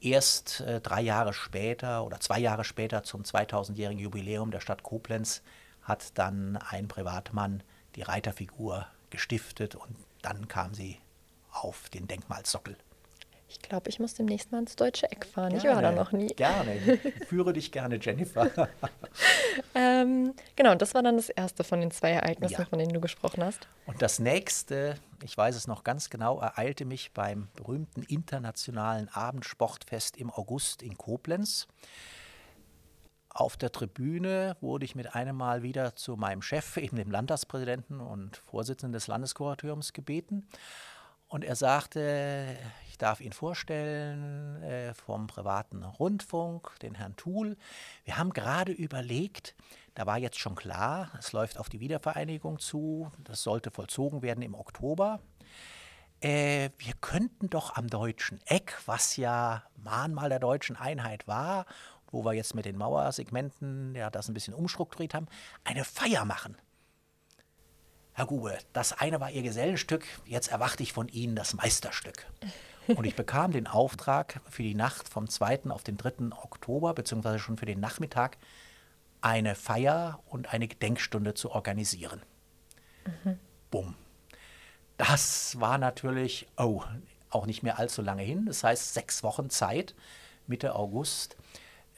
erst 0.00 0.60
äh, 0.60 0.80
drei 0.80 1.00
Jahre 1.00 1.32
später 1.32 2.04
oder 2.04 2.20
zwei 2.20 2.38
Jahre 2.38 2.64
später 2.64 3.02
zum 3.02 3.22
2000-jährigen 3.22 4.00
Jubiläum 4.00 4.50
der 4.50 4.60
Stadt 4.60 4.82
Koblenz 4.82 5.42
hat 5.82 6.18
dann 6.18 6.56
ein 6.56 6.88
Privatmann 6.88 7.62
die 7.94 8.02
Reiterfigur 8.02 8.86
gestiftet 9.10 9.74
und 9.74 9.96
dann 10.22 10.48
kam 10.48 10.74
sie 10.74 10.98
auf 11.50 11.88
den 11.88 12.06
Denkmalsockel. 12.06 12.76
Ich 13.48 13.60
glaube, 13.60 13.88
ich 13.88 14.00
muss 14.00 14.14
demnächst 14.14 14.50
mal 14.50 14.58
ins 14.58 14.74
deutsche 14.74 15.10
Eck 15.10 15.24
fahren. 15.24 15.50
Gerne, 15.50 15.68
ich 15.68 15.74
war 15.74 15.82
da 15.82 15.92
noch 15.92 16.10
nie. 16.10 16.28
Gerne. 16.28 16.98
Führe 17.28 17.52
dich 17.52 17.70
gerne, 17.70 17.98
Jennifer. 18.00 18.68
ähm, 19.74 20.34
genau, 20.56 20.74
das 20.74 20.94
war 20.94 21.02
dann 21.02 21.16
das 21.16 21.28
erste 21.28 21.62
von 21.62 21.80
den 21.80 21.92
zwei 21.92 22.10
Ereignissen, 22.10 22.60
ja. 22.60 22.64
von 22.64 22.78
denen 22.78 22.92
du 22.92 23.00
gesprochen 23.00 23.44
hast. 23.44 23.68
Und 23.86 24.02
das 24.02 24.18
nächste, 24.18 24.96
ich 25.22 25.36
weiß 25.36 25.54
es 25.54 25.68
noch 25.68 25.84
ganz 25.84 26.10
genau, 26.10 26.40
ereilte 26.40 26.84
mich 26.84 27.12
beim 27.12 27.48
berühmten 27.54 28.02
internationalen 28.02 29.08
Abendsportfest 29.08 30.16
im 30.16 30.30
August 30.30 30.82
in 30.82 30.98
Koblenz. 30.98 31.68
Auf 33.30 33.56
der 33.56 33.70
Tribüne 33.70 34.56
wurde 34.60 34.86
ich 34.86 34.94
mit 34.94 35.14
einem 35.14 35.36
Mal 35.36 35.62
wieder 35.62 35.94
zu 35.94 36.16
meinem 36.16 36.42
Chef, 36.42 36.78
eben 36.78 36.96
dem 36.96 37.10
Landtagspräsidenten 37.10 38.00
und 38.00 38.38
Vorsitzenden 38.38 38.94
des 38.94 39.08
Landeskuratoriums, 39.08 39.92
gebeten. 39.92 40.48
Und 41.36 41.44
er 41.44 41.54
sagte, 41.54 42.56
ich 42.88 42.96
darf 42.96 43.20
ihn 43.20 43.34
vorstellen 43.34 44.62
äh, 44.62 44.94
vom 44.94 45.26
privaten 45.26 45.84
Rundfunk, 45.84 46.70
den 46.80 46.94
Herrn 46.94 47.14
Thuhl. 47.16 47.58
Wir 48.04 48.16
haben 48.16 48.32
gerade 48.32 48.72
überlegt, 48.72 49.54
da 49.92 50.06
war 50.06 50.16
jetzt 50.16 50.38
schon 50.38 50.54
klar, 50.54 51.10
es 51.18 51.34
läuft 51.34 51.58
auf 51.58 51.68
die 51.68 51.80
Wiedervereinigung 51.80 52.58
zu, 52.58 53.12
das 53.22 53.42
sollte 53.42 53.70
vollzogen 53.70 54.22
werden 54.22 54.40
im 54.40 54.54
Oktober. 54.54 55.20
Äh, 56.22 56.70
wir 56.78 56.94
könnten 57.02 57.50
doch 57.50 57.76
am 57.76 57.88
deutschen 57.88 58.40
Eck, 58.46 58.74
was 58.86 59.18
ja 59.18 59.62
Mahnmal 59.76 60.30
der 60.30 60.38
deutschen 60.38 60.76
Einheit 60.76 61.28
war, 61.28 61.66
wo 62.10 62.24
wir 62.24 62.32
jetzt 62.32 62.54
mit 62.54 62.64
den 62.64 62.78
Mauersegmenten 62.78 63.94
ja 63.94 64.08
das 64.08 64.28
ein 64.28 64.32
bisschen 64.32 64.54
umstrukturiert 64.54 65.12
haben, 65.12 65.26
eine 65.64 65.84
Feier 65.84 66.24
machen. 66.24 66.56
Herr 68.16 68.24
Gube, 68.24 68.56
das 68.72 68.94
eine 68.94 69.20
war 69.20 69.30
Ihr 69.30 69.42
Gesellenstück, 69.42 70.06
jetzt 70.24 70.48
erwarte 70.48 70.82
ich 70.82 70.94
von 70.94 71.06
Ihnen 71.08 71.36
das 71.36 71.52
Meisterstück. 71.52 72.26
Und 72.88 73.04
ich 73.04 73.14
bekam 73.14 73.52
den 73.52 73.66
Auftrag 73.66 74.40
für 74.48 74.62
die 74.62 74.74
Nacht 74.74 75.06
vom 75.06 75.28
2. 75.28 75.64
auf 75.68 75.84
den 75.84 75.98
3. 75.98 76.34
Oktober, 76.34 76.94
beziehungsweise 76.94 77.38
schon 77.38 77.58
für 77.58 77.66
den 77.66 77.78
Nachmittag, 77.78 78.38
eine 79.20 79.54
Feier 79.54 80.20
und 80.30 80.54
eine 80.54 80.66
Gedenkstunde 80.66 81.34
zu 81.34 81.50
organisieren. 81.50 82.22
Mhm. 83.04 83.38
Bumm. 83.70 83.94
Das 84.96 85.60
war 85.60 85.76
natürlich, 85.76 86.46
oh, 86.56 86.82
auch 87.28 87.44
nicht 87.44 87.62
mehr 87.62 87.78
allzu 87.78 88.00
lange 88.00 88.22
hin. 88.22 88.46
Das 88.46 88.64
heißt, 88.64 88.94
sechs 88.94 89.24
Wochen 89.24 89.50
Zeit, 89.50 89.94
Mitte 90.46 90.74
August 90.74 91.36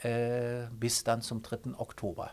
äh, 0.03 0.67
bis 0.73 1.05
dann 1.05 1.23
zum 1.23 1.43
3. 1.43 1.79
Oktober. 1.79 2.33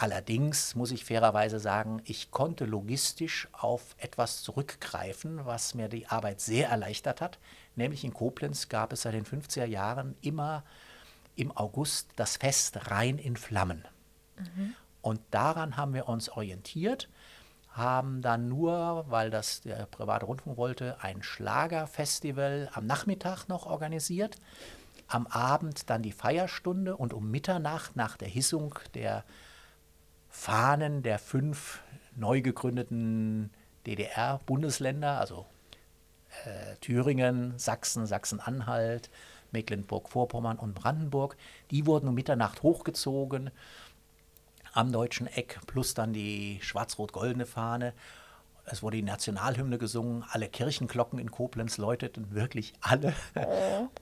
Allerdings 0.00 0.74
muss 0.76 0.92
ich 0.92 1.04
fairerweise 1.04 1.60
sagen, 1.60 2.00
ich 2.06 2.30
konnte 2.30 2.64
logistisch 2.64 3.48
auf 3.52 3.94
etwas 3.98 4.40
zurückgreifen, 4.40 5.44
was 5.44 5.74
mir 5.74 5.90
die 5.90 6.06
Arbeit 6.06 6.40
sehr 6.40 6.70
erleichtert 6.70 7.20
hat. 7.20 7.38
Nämlich 7.76 8.02
in 8.02 8.14
Koblenz 8.14 8.70
gab 8.70 8.94
es 8.94 9.02
seit 9.02 9.12
den 9.12 9.26
50er 9.26 9.66
Jahren 9.66 10.16
immer 10.22 10.64
im 11.36 11.54
August 11.54 12.08
das 12.16 12.38
Fest 12.38 12.90
Rhein 12.90 13.18
in 13.18 13.36
Flammen. 13.36 13.84
Mhm. 14.38 14.74
Und 15.02 15.20
daran 15.32 15.76
haben 15.76 15.92
wir 15.92 16.08
uns 16.08 16.30
orientiert, 16.30 17.10
haben 17.68 18.22
dann 18.22 18.48
nur, 18.48 19.04
weil 19.10 19.28
das 19.28 19.60
der 19.60 19.84
private 19.84 20.24
Rundfunk 20.24 20.56
wollte, 20.56 20.96
ein 21.02 21.22
Schlagerfestival 21.22 22.70
am 22.72 22.86
Nachmittag 22.86 23.48
noch 23.48 23.66
organisiert. 23.66 24.36
Am 25.08 25.26
Abend 25.26 25.90
dann 25.90 26.00
die 26.00 26.12
Feierstunde 26.12 26.96
und 26.96 27.12
um 27.12 27.30
Mitternacht 27.30 27.96
nach 27.96 28.16
der 28.16 28.28
Hissung 28.28 28.78
der 28.94 29.24
Fahnen 30.30 31.02
der 31.02 31.18
fünf 31.18 31.82
neu 32.16 32.40
gegründeten 32.40 33.50
DDR-Bundesländer, 33.86 35.18
also 35.18 35.44
äh, 36.44 36.76
Thüringen, 36.80 37.58
Sachsen, 37.58 38.06
Sachsen-Anhalt, 38.06 39.10
Mecklenburg-Vorpommern 39.50 40.58
und 40.58 40.74
Brandenburg, 40.74 41.36
die 41.70 41.86
wurden 41.86 42.08
um 42.08 42.14
Mitternacht 42.14 42.62
hochgezogen 42.62 43.50
am 44.72 44.92
deutschen 44.92 45.26
Eck, 45.26 45.58
plus 45.66 45.94
dann 45.94 46.12
die 46.12 46.60
schwarz-rot-goldene 46.62 47.46
Fahne. 47.46 47.92
Es 48.66 48.84
wurde 48.84 48.98
die 48.98 49.02
Nationalhymne 49.02 49.78
gesungen, 49.78 50.24
alle 50.30 50.48
Kirchenglocken 50.48 51.18
in 51.18 51.32
Koblenz 51.32 51.76
läuteten, 51.76 52.32
wirklich 52.32 52.74
alle. 52.80 53.14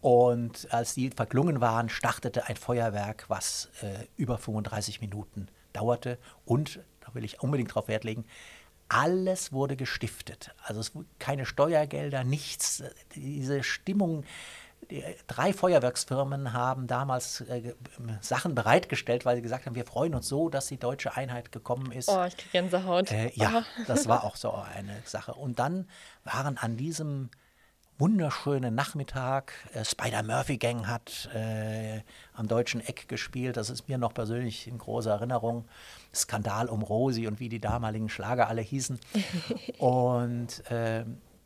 Und 0.03 0.71
als 0.71 0.93
die 0.93 1.09
verklungen 1.09 1.63
waren, 1.63 1.89
startete 1.89 2.47
ein 2.47 2.57
Feuerwerk, 2.57 3.25
was 3.29 3.71
äh, 3.81 4.07
über 4.17 4.37
35 4.37 5.01
Minuten 5.01 5.49
dauerte. 5.73 6.19
Und, 6.45 6.81
da 7.01 7.15
will 7.15 7.25
ich 7.25 7.41
unbedingt 7.41 7.71
darauf 7.71 7.89
Wert 7.89 8.05
legen, 8.05 8.25
alles 8.89 9.53
wurde 9.53 9.77
gestiftet. 9.77 10.55
Also 10.63 10.81
es 10.81 10.93
keine 11.19 11.47
Steuergelder, 11.47 12.25
nichts. 12.25 12.83
Diese 13.15 13.63
Stimmung. 13.63 14.25
Die 14.91 15.05
drei 15.27 15.53
Feuerwerksfirmen 15.53 16.53
haben 16.53 16.87
damals 16.87 17.43
äh, 17.43 17.75
Sachen 18.21 18.55
bereitgestellt, 18.55 19.27
weil 19.27 19.37
sie 19.37 19.43
gesagt 19.43 19.67
haben, 19.67 19.75
wir 19.75 19.85
freuen 19.85 20.15
uns 20.15 20.29
so, 20.29 20.49
dass 20.49 20.69
die 20.69 20.79
deutsche 20.79 21.17
Einheit 21.17 21.53
gekommen 21.53 21.91
ist. 21.93 22.09
Oh, 22.09 22.25
ich 22.25 22.37
kriege 22.37 22.51
Gänsehaut. 22.53 23.11
Äh, 23.11 23.33
ja, 23.35 23.65
das 23.87 24.09
war 24.09 24.25
auch 24.25 24.37
so 24.37 24.53
eine 24.53 24.97
Sache. 25.05 25.35
Und 25.35 25.59
dann 25.59 25.89
waren 26.25 26.57
an 26.57 26.77
diesem 26.77 27.29
wunderschönen 27.99 28.75
Nachmittag. 28.75 29.53
Äh, 29.75 29.85
Spider 29.85 30.23
Murphy 30.23 30.57
Gang 30.57 30.87
hat 30.87 31.29
äh, 31.35 32.01
am 32.33 32.47
deutschen 32.47 32.81
Eck 32.81 33.09
gespielt. 33.09 33.57
Das 33.57 33.71
ist 33.71 33.89
mir 33.89 33.99
noch 33.99 34.15
persönlich 34.15 34.69
in 34.69 34.79
großer 34.79 35.11
Erinnerung. 35.11 35.67
Skandal 36.15 36.69
um 36.69 36.83
Rosi 36.83 37.27
und 37.27 37.41
wie 37.41 37.49
die 37.49 37.61
damaligen 37.61 38.09
Schlager 38.09 38.49
alle 38.49 38.63
hießen. 38.63 39.01
und 39.79 40.71
äh, 40.71 41.05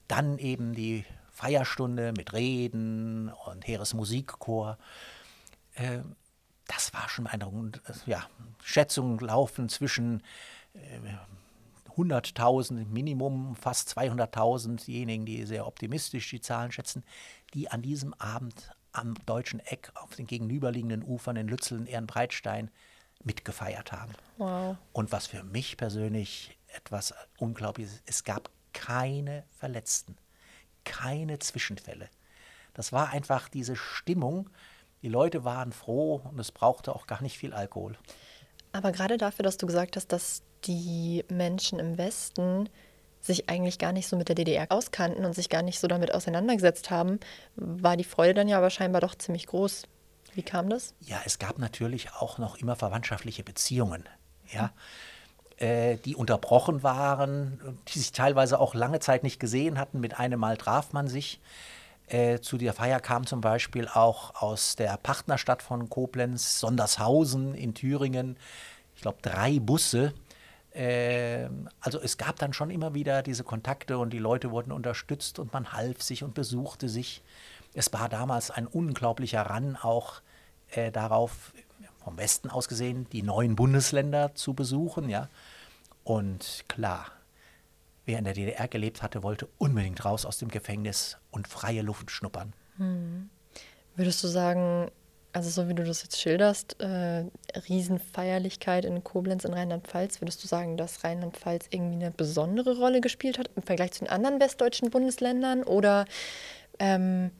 dann 0.08 0.38
eben 0.38 0.74
die 0.74 1.06
Feierstunde 1.30 2.12
mit 2.16 2.34
Reden 2.34 3.32
und 3.46 3.66
Heeresmusikchor. 3.66 4.78
Äh, 5.74 6.00
das 6.66 6.92
war 6.92 7.08
schon 7.08 7.24
beeindruckend. 7.24 7.80
Ja, 8.06 8.26
Schätzungen 8.62 9.18
laufen 9.18 9.68
zwischen 9.70 10.22
äh, 10.74 10.98
100.000 11.96 12.86
Minimum, 12.86 13.56
fast 13.56 13.96
200.000, 13.96 14.84
diejenigen, 14.84 15.26
die 15.26 15.44
sehr 15.44 15.66
optimistisch 15.66 16.30
die 16.30 16.40
Zahlen 16.40 16.72
schätzen, 16.72 17.04
die 17.54 17.70
an 17.70 17.82
diesem 17.82 18.14
Abend 18.14 18.70
am 18.92 19.14
deutschen 19.26 19.60
Eck 19.60 19.90
auf 19.94 20.14
den 20.16 20.26
gegenüberliegenden 20.26 21.02
Ufern 21.02 21.36
in 21.36 21.48
Lützeln, 21.48 21.86
Ehrenbreitstein 21.86 22.70
mitgefeiert 23.24 23.92
haben. 23.92 24.12
Wow. 24.38 24.76
Und 24.92 25.12
was 25.12 25.26
für 25.26 25.42
mich 25.44 25.76
persönlich 25.76 26.58
etwas 26.68 27.14
Unglaubliches 27.38 27.94
ist, 27.94 28.02
es 28.06 28.24
gab 28.24 28.50
keine 28.72 29.44
Verletzten, 29.58 30.16
keine 30.84 31.38
Zwischenfälle. 31.38 32.08
Das 32.74 32.92
war 32.92 33.10
einfach 33.10 33.48
diese 33.48 33.76
Stimmung. 33.76 34.50
Die 35.02 35.08
Leute 35.08 35.44
waren 35.44 35.72
froh 35.72 36.22
und 36.24 36.38
es 36.38 36.52
brauchte 36.52 36.94
auch 36.94 37.06
gar 37.06 37.22
nicht 37.22 37.38
viel 37.38 37.52
Alkohol. 37.52 37.96
Aber 38.72 38.92
gerade 38.92 39.18
dafür, 39.18 39.42
dass 39.42 39.58
du 39.58 39.66
gesagt 39.66 39.96
hast, 39.96 40.12
dass 40.12 40.42
die 40.64 41.24
Menschen 41.28 41.78
im 41.78 41.98
Westen 41.98 42.68
sich 43.20 43.48
eigentlich 43.48 43.78
gar 43.78 43.92
nicht 43.92 44.08
so 44.08 44.16
mit 44.16 44.28
der 44.28 44.34
DDR 44.34 44.66
auskannten 44.70 45.24
und 45.24 45.34
sich 45.34 45.48
gar 45.48 45.62
nicht 45.62 45.78
so 45.78 45.86
damit 45.86 46.12
auseinandergesetzt 46.12 46.90
haben, 46.90 47.20
war 47.54 47.96
die 47.96 48.04
Freude 48.04 48.34
dann 48.34 48.48
ja 48.48 48.58
aber 48.58 48.70
scheinbar 48.70 49.00
doch 49.00 49.14
ziemlich 49.14 49.46
groß. 49.46 49.84
Wie 50.34 50.42
kam 50.42 50.68
das? 50.68 50.94
Ja, 51.00 51.20
es 51.24 51.38
gab 51.38 51.58
natürlich 51.58 52.12
auch 52.12 52.38
noch 52.38 52.56
immer 52.56 52.74
verwandtschaftliche 52.74 53.44
Beziehungen, 53.44 54.08
ja, 54.52 54.72
äh, 55.58 55.98
die 55.98 56.16
unterbrochen 56.16 56.82
waren, 56.82 57.78
die 57.88 57.98
sich 57.98 58.12
teilweise 58.12 58.58
auch 58.58 58.74
lange 58.74 58.98
Zeit 58.98 59.22
nicht 59.22 59.38
gesehen 59.38 59.78
hatten. 59.78 60.00
Mit 60.00 60.18
einem 60.18 60.40
Mal 60.40 60.56
traf 60.56 60.92
man 60.92 61.06
sich. 61.06 61.40
Äh, 62.08 62.40
zu 62.40 62.58
der 62.58 62.72
Feier 62.72 62.98
kam 62.98 63.26
zum 63.26 63.40
Beispiel 63.40 63.86
auch 63.88 64.42
aus 64.42 64.74
der 64.74 64.96
Partnerstadt 64.96 65.62
von 65.62 65.88
Koblenz, 65.88 66.58
Sondershausen 66.58 67.54
in 67.54 67.74
Thüringen, 67.74 68.36
ich 68.96 69.02
glaube, 69.02 69.18
drei 69.22 69.60
Busse. 69.60 70.12
Äh, 70.74 71.48
also 71.80 72.00
es 72.00 72.16
gab 72.16 72.38
dann 72.38 72.52
schon 72.52 72.70
immer 72.70 72.94
wieder 72.94 73.22
diese 73.22 73.44
Kontakte 73.44 73.98
und 73.98 74.10
die 74.10 74.18
Leute 74.18 74.50
wurden 74.50 74.72
unterstützt 74.72 75.38
und 75.38 75.52
man 75.52 75.72
half 75.72 76.02
sich 76.02 76.24
und 76.24 76.34
besuchte 76.34 76.88
sich. 76.88 77.22
Es 77.74 77.92
war 77.92 78.08
damals 78.08 78.50
ein 78.50 78.66
unglaublicher 78.66 79.50
Run 79.50 79.76
auch 79.76 80.20
äh, 80.70 80.90
darauf, 80.90 81.52
vom 82.02 82.16
Westen 82.16 82.50
aus 82.50 82.68
gesehen, 82.68 83.06
die 83.12 83.22
neuen 83.22 83.54
Bundesländer 83.54 84.34
zu 84.34 84.54
besuchen, 84.54 85.08
ja. 85.08 85.28
Und 86.04 86.64
klar, 86.68 87.06
wer 88.06 88.18
in 88.18 88.24
der 88.24 88.34
DDR 88.34 88.66
gelebt 88.68 89.02
hatte, 89.02 89.22
wollte 89.22 89.48
unbedingt 89.58 90.04
raus 90.04 90.26
aus 90.26 90.38
dem 90.38 90.48
Gefängnis 90.48 91.18
und 91.30 91.46
freie 91.46 91.82
Luft 91.82 92.10
schnuppern. 92.10 92.52
Hm. 92.76 93.30
Würdest 93.94 94.24
du 94.24 94.28
sagen, 94.28 94.90
also 95.32 95.48
so 95.48 95.68
wie 95.68 95.74
du 95.74 95.84
das 95.84 96.02
jetzt 96.02 96.20
schilderst, 96.20 96.80
äh, 96.80 97.24
Riesenfeierlichkeit 97.68 98.84
in 98.84 99.02
Koblenz 99.02 99.44
in 99.44 99.54
Rheinland-Pfalz, 99.54 100.20
würdest 100.20 100.42
du 100.44 100.48
sagen, 100.48 100.76
dass 100.76 101.04
Rheinland-Pfalz 101.04 101.66
irgendwie 101.70 102.04
eine 102.04 102.10
besondere 102.10 102.76
Rolle 102.76 103.00
gespielt 103.00 103.38
hat 103.38 103.50
im 103.56 103.62
Vergleich 103.62 103.92
zu 103.92 104.00
den 104.00 104.10
anderen 104.10 104.40
westdeutschen 104.40 104.90
Bundesländern 104.90 105.62
oder 105.62 106.04
ähm, 106.78 107.30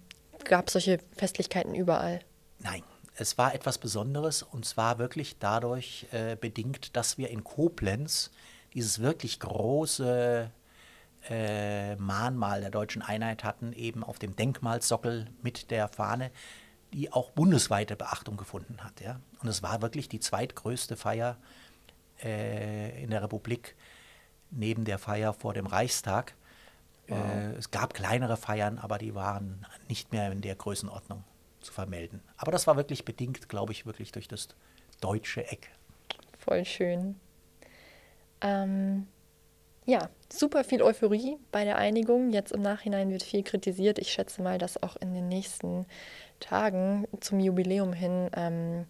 gab 0.45 0.69
es 0.69 0.73
solche 0.73 0.99
Festlichkeiten 1.17 1.75
überall? 1.75 2.21
Nein, 2.61 2.83
es 3.17 3.37
war 3.37 3.55
etwas 3.55 3.79
Besonderes 3.79 4.43
und 4.43 4.65
zwar 4.65 4.99
wirklich 4.99 5.39
dadurch 5.39 6.07
äh, 6.13 6.37
bedingt, 6.37 6.97
dass 6.97 7.19
wir 7.19 7.29
in 7.29 7.45
Koblenz 7.45 8.31
dieses 8.73 9.01
wirklich 9.01 9.39
große 9.39 10.51
äh, 11.29 11.97
Mahnmal 11.97 12.63
der 12.63 12.71
deutschen 12.71 13.03
Einheit 13.03 13.45
hatten, 13.45 13.73
eben 13.75 14.03
auf 14.03 14.19
dem 14.19 14.35
Denkmalsockel 14.35 15.27
mit 15.43 15.71
der 15.71 15.89
Fahne, 15.89 16.31
die 16.93 17.13
auch 17.13 17.31
bundesweite 17.31 17.97
Beachtung 17.97 18.37
gefunden 18.37 18.83
hat. 18.83 19.01
Ja? 19.01 19.21
Und 19.41 19.49
es 19.49 19.63
war 19.63 19.83
wirklich 19.83 20.09
die 20.09 20.21
zweitgrößte 20.21 20.97
Feier 20.97 21.37
äh, 22.23 23.03
in 23.03 23.11
der 23.11 23.23
Republik 23.23 23.75
neben 24.51 24.85
der 24.85 24.99
Feier 24.99 25.33
vor 25.33 25.55
dem 25.55 25.67
Reichstag. 25.67 26.35
Wow. 27.09 27.19
Äh, 27.19 27.53
es 27.53 27.71
gab 27.71 27.95
kleinere 27.95 28.37
Feiern, 28.37 28.79
aber 28.79 28.99
die 28.99 29.15
waren 29.15 29.67
nicht 29.89 30.13
mehr 30.13 30.31
in 30.31 30.41
der 30.41 30.55
Größenordnung 30.55 31.25
zu 31.61 31.73
vermelden. 31.73 32.21
Aber 32.37 32.53
das 32.53 32.67
war 32.67 32.77
wirklich 32.77 33.05
bedingt, 33.05 33.49
glaube 33.49 33.73
ich, 33.73 33.87
wirklich 33.87 34.13
durch 34.13 34.29
das 34.29 34.49
deutsche 35.01 35.51
Eck. 35.51 35.71
Voll 36.39 36.65
schön. 36.65 37.17
Ähm, 38.41 39.07
ja, 39.85 40.09
super 40.33 40.65
viel 40.65 40.83
Euphorie 40.83 41.39
bei 41.51 41.65
der 41.65 41.77
Einigung. 41.77 42.31
Jetzt 42.31 42.53
im 42.53 42.63
Nachhinein 42.63 43.11
wird 43.11 43.23
viel 43.23 43.43
kritisiert. 43.43 43.99
Ich 43.99 44.13
schätze 44.13 44.43
mal, 44.43 44.59
dass 44.59 44.83
auch 44.83 44.97
in 44.97 45.15
den 45.15 45.29
nächsten 45.29 45.87
Tagen 46.41 47.07
zum 47.21 47.41
Jubiläum 47.41 47.93
hin 47.93 48.31
ähm, 48.35 48.87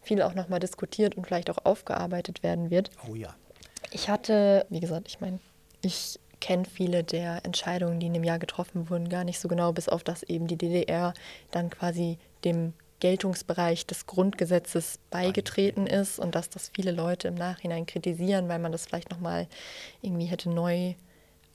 viel 0.00 0.22
auch 0.22 0.34
nochmal 0.34 0.60
diskutiert 0.60 1.16
und 1.16 1.26
vielleicht 1.26 1.50
auch 1.50 1.64
aufgearbeitet 1.64 2.42
werden 2.42 2.70
wird. 2.70 2.90
Oh 3.10 3.14
ja. 3.14 3.34
Ich 3.90 4.08
hatte, 4.08 4.66
wie 4.70 4.80
gesagt, 4.80 5.08
ich 5.08 5.20
meine, 5.20 5.38
ich 5.82 6.18
kenne 6.40 6.64
viele 6.64 7.02
der 7.02 7.44
Entscheidungen, 7.44 7.98
die 8.00 8.06
in 8.06 8.14
dem 8.14 8.24
Jahr 8.24 8.38
getroffen 8.38 8.90
wurden, 8.90 9.08
gar 9.08 9.24
nicht 9.24 9.40
so 9.40 9.48
genau, 9.48 9.72
bis 9.72 9.88
auf 9.88 10.04
dass 10.04 10.22
eben 10.22 10.46
die 10.46 10.56
DDR 10.56 11.14
dann 11.50 11.70
quasi 11.70 12.18
dem 12.44 12.74
Geltungsbereich 13.00 13.86
des 13.86 14.06
Grundgesetzes 14.06 14.98
beigetreten 15.10 15.86
ist 15.86 16.18
und 16.18 16.34
dass 16.34 16.50
das 16.50 16.70
viele 16.74 16.90
Leute 16.92 17.28
im 17.28 17.34
Nachhinein 17.34 17.86
kritisieren, 17.86 18.48
weil 18.48 18.58
man 18.58 18.72
das 18.72 18.86
vielleicht 18.86 19.10
nochmal 19.10 19.48
irgendwie 20.02 20.26
hätte 20.26 20.50
neu 20.50 20.94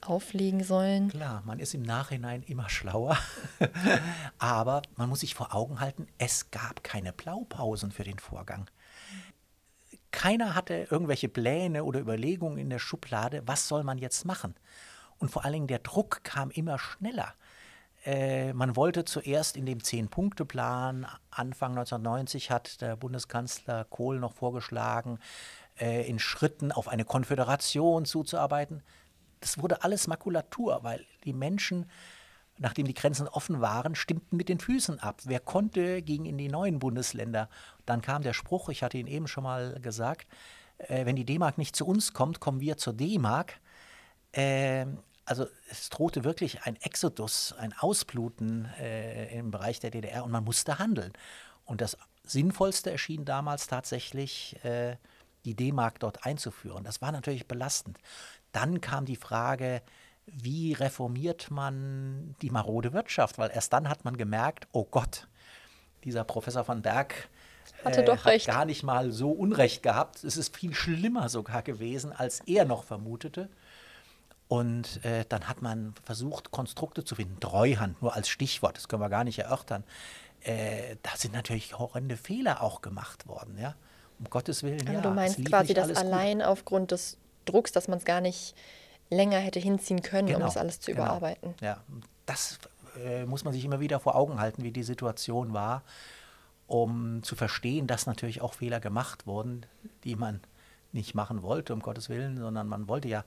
auflegen 0.00 0.62
sollen. 0.62 1.08
Klar, 1.08 1.42
man 1.46 1.58
ist 1.58 1.74
im 1.74 1.82
Nachhinein 1.82 2.42
immer 2.42 2.68
schlauer, 2.68 3.16
aber 4.38 4.82
man 4.96 5.08
muss 5.08 5.20
sich 5.20 5.34
vor 5.34 5.54
Augen 5.54 5.80
halten, 5.80 6.06
es 6.18 6.50
gab 6.50 6.84
keine 6.84 7.12
Blaupausen 7.12 7.90
für 7.90 8.04
den 8.04 8.18
Vorgang. 8.18 8.68
Keiner 10.10 10.54
hatte 10.54 10.86
irgendwelche 10.90 11.28
Pläne 11.28 11.84
oder 11.84 12.00
Überlegungen 12.00 12.58
in 12.58 12.70
der 12.70 12.78
Schublade, 12.78 13.42
was 13.46 13.66
soll 13.66 13.82
man 13.82 13.98
jetzt 13.98 14.24
machen. 14.24 14.54
Und 15.18 15.30
vor 15.30 15.44
allen 15.44 15.54
Dingen 15.54 15.66
der 15.66 15.80
Druck 15.80 16.22
kam 16.22 16.50
immer 16.50 16.78
schneller. 16.78 17.34
Äh, 18.04 18.52
man 18.52 18.76
wollte 18.76 19.04
zuerst 19.04 19.56
in 19.56 19.64
dem 19.64 19.82
Zehn-Punkte-Plan, 19.82 21.06
Anfang 21.30 21.72
1990 21.72 22.50
hat 22.50 22.80
der 22.82 22.96
Bundeskanzler 22.96 23.84
Kohl 23.84 24.18
noch 24.18 24.34
vorgeschlagen, 24.34 25.18
äh, 25.80 26.06
in 26.08 26.18
Schritten 26.18 26.70
auf 26.70 26.88
eine 26.88 27.04
Konföderation 27.04 28.04
zuzuarbeiten. 28.04 28.82
Das 29.40 29.60
wurde 29.60 29.82
alles 29.82 30.06
Makulatur, 30.06 30.80
weil 30.82 31.04
die 31.24 31.32
Menschen, 31.32 31.86
nachdem 32.58 32.86
die 32.86 32.94
Grenzen 32.94 33.26
offen 33.26 33.60
waren, 33.62 33.94
stimmten 33.94 34.36
mit 34.36 34.50
den 34.50 34.60
Füßen 34.60 35.00
ab. 35.00 35.22
Wer 35.24 35.40
konnte, 35.40 36.02
ging 36.02 36.26
in 36.26 36.36
die 36.36 36.48
neuen 36.48 36.78
Bundesländer. 36.78 37.48
Dann 37.86 38.02
kam 38.02 38.22
der 38.22 38.34
Spruch, 38.34 38.68
ich 38.68 38.82
hatte 38.82 38.98
ihn 38.98 39.06
eben 39.06 39.26
schon 39.26 39.44
mal 39.44 39.80
gesagt, 39.80 40.28
äh, 40.76 41.06
wenn 41.06 41.16
die 41.16 41.24
D-Mark 41.24 41.56
nicht 41.56 41.74
zu 41.74 41.86
uns 41.86 42.12
kommt, 42.12 42.40
kommen 42.40 42.60
wir 42.60 42.76
zur 42.76 42.92
D-Mark. 42.92 43.60
Also 45.24 45.46
es 45.70 45.88
drohte 45.88 46.24
wirklich 46.24 46.62
ein 46.62 46.76
Exodus, 46.76 47.54
ein 47.58 47.72
Ausbluten 47.78 48.66
äh, 48.78 49.38
im 49.38 49.50
Bereich 49.50 49.80
der 49.80 49.90
DDR 49.90 50.24
und 50.24 50.30
man 50.30 50.44
musste 50.44 50.78
handeln. 50.78 51.12
Und 51.64 51.80
das 51.80 51.96
Sinnvollste 52.24 52.90
erschien 52.90 53.24
damals 53.24 53.66
tatsächlich, 53.66 54.56
äh, 54.64 54.96
die 55.44 55.54
D-Mark 55.54 56.00
dort 56.00 56.24
einzuführen. 56.24 56.84
Das 56.84 57.02
war 57.02 57.12
natürlich 57.12 57.46
belastend. 57.46 57.98
Dann 58.52 58.80
kam 58.80 59.04
die 59.04 59.16
Frage, 59.16 59.82
wie 60.26 60.72
reformiert 60.72 61.50
man 61.50 62.34
die 62.40 62.50
marode 62.50 62.92
Wirtschaft? 62.92 63.38
Weil 63.38 63.50
erst 63.50 63.72
dann 63.72 63.88
hat 63.88 64.04
man 64.04 64.16
gemerkt, 64.16 64.66
oh 64.72 64.84
Gott, 64.84 65.28
dieser 66.04 66.24
Professor 66.24 66.64
von 66.64 66.82
Berg 66.82 67.28
hatte 67.84 68.02
äh, 68.02 68.04
doch 68.04 68.24
hat 68.24 68.32
recht. 68.32 68.46
gar 68.46 68.64
nicht 68.64 68.82
mal 68.82 69.10
so 69.10 69.30
Unrecht 69.30 69.82
gehabt. 69.82 70.24
Es 70.24 70.36
ist 70.36 70.56
viel 70.56 70.74
schlimmer 70.74 71.28
sogar 71.28 71.62
gewesen, 71.62 72.12
als 72.12 72.40
er 72.40 72.64
noch 72.64 72.84
vermutete. 72.84 73.48
Und 74.54 75.04
äh, 75.04 75.24
dann 75.28 75.48
hat 75.48 75.62
man 75.62 75.94
versucht, 76.04 76.52
Konstrukte 76.52 77.02
zu 77.04 77.16
finden. 77.16 77.40
Treuhand, 77.40 78.00
nur 78.00 78.14
als 78.14 78.28
Stichwort, 78.28 78.76
das 78.76 78.86
können 78.86 79.02
wir 79.02 79.08
gar 79.08 79.24
nicht 79.24 79.40
erörtern. 79.40 79.82
Äh, 80.42 80.96
da 81.02 81.10
sind 81.16 81.34
natürlich 81.34 81.76
horrende 81.76 82.16
Fehler 82.16 82.62
auch 82.62 82.80
gemacht 82.80 83.26
worden, 83.26 83.58
ja. 83.58 83.74
Um 84.20 84.30
Gottes 84.30 84.62
Willen. 84.62 84.80
Also 84.82 84.92
ja, 84.92 85.00
du 85.00 85.10
meinst 85.10 85.44
quasi, 85.44 85.74
dass 85.74 85.90
allein 85.96 86.38
gut. 86.38 86.46
aufgrund 86.46 86.92
des 86.92 87.18
Drucks, 87.46 87.72
dass 87.72 87.88
man 87.88 87.98
es 87.98 88.04
gar 88.04 88.20
nicht 88.20 88.54
länger 89.10 89.38
hätte 89.38 89.58
hinziehen 89.58 90.02
können, 90.02 90.28
genau, 90.28 90.38
um 90.38 90.44
das 90.44 90.56
alles 90.56 90.78
zu 90.78 90.92
genau. 90.92 91.04
überarbeiten. 91.04 91.54
Ja, 91.60 91.82
das 92.24 92.60
äh, 93.04 93.24
muss 93.24 93.42
man 93.42 93.52
sich 93.52 93.64
immer 93.64 93.80
wieder 93.80 93.98
vor 93.98 94.14
Augen 94.14 94.38
halten, 94.38 94.62
wie 94.62 94.70
die 94.70 94.84
Situation 94.84 95.52
war, 95.52 95.82
um 96.68 97.24
zu 97.24 97.34
verstehen, 97.34 97.88
dass 97.88 98.06
natürlich 98.06 98.40
auch 98.40 98.54
Fehler 98.54 98.78
gemacht 98.78 99.26
wurden, 99.26 99.66
die 100.04 100.14
man 100.14 100.40
nicht 100.92 101.16
machen 101.16 101.42
wollte, 101.42 101.74
um 101.74 101.80
Gottes 101.80 102.08
Willen, 102.08 102.38
sondern 102.38 102.68
man 102.68 102.86
wollte 102.86 103.08
ja 103.08 103.24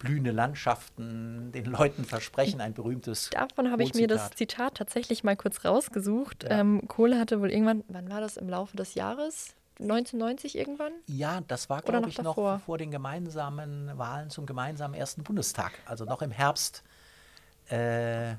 blühende 0.00 0.32
Landschaften 0.32 1.52
den 1.52 1.66
Leuten 1.66 2.04
versprechen, 2.04 2.60
ein 2.60 2.74
berühmtes. 2.74 3.30
Davon 3.30 3.70
habe 3.70 3.84
ich 3.84 3.94
mir 3.94 4.08
das 4.08 4.30
Zitat 4.30 4.74
tatsächlich 4.76 5.22
mal 5.22 5.36
kurz 5.36 5.64
rausgesucht. 5.64 6.42
Ja. 6.42 6.58
Ähm, 6.58 6.88
Kohle 6.88 7.20
hatte 7.20 7.40
wohl 7.40 7.52
irgendwann, 7.52 7.84
wann 7.86 8.10
war 8.10 8.20
das 8.20 8.36
im 8.36 8.48
Laufe 8.48 8.76
des 8.76 8.94
Jahres? 8.94 9.54
1990 9.78 10.58
irgendwann? 10.58 10.92
Ja, 11.06 11.40
das 11.46 11.70
war, 11.70 11.80
glaube 11.82 12.08
ich, 12.08 12.18
noch 12.18 12.34
davor? 12.36 12.58
vor 12.66 12.78
den 12.78 12.90
gemeinsamen 12.90 13.90
Wahlen 13.96 14.28
zum 14.30 14.44
gemeinsamen 14.44 14.94
ersten 14.94 15.22
Bundestag, 15.22 15.72
also 15.86 16.04
noch 16.04 16.22
im 16.22 16.30
Herbst 16.30 16.82
äh, 17.70 18.34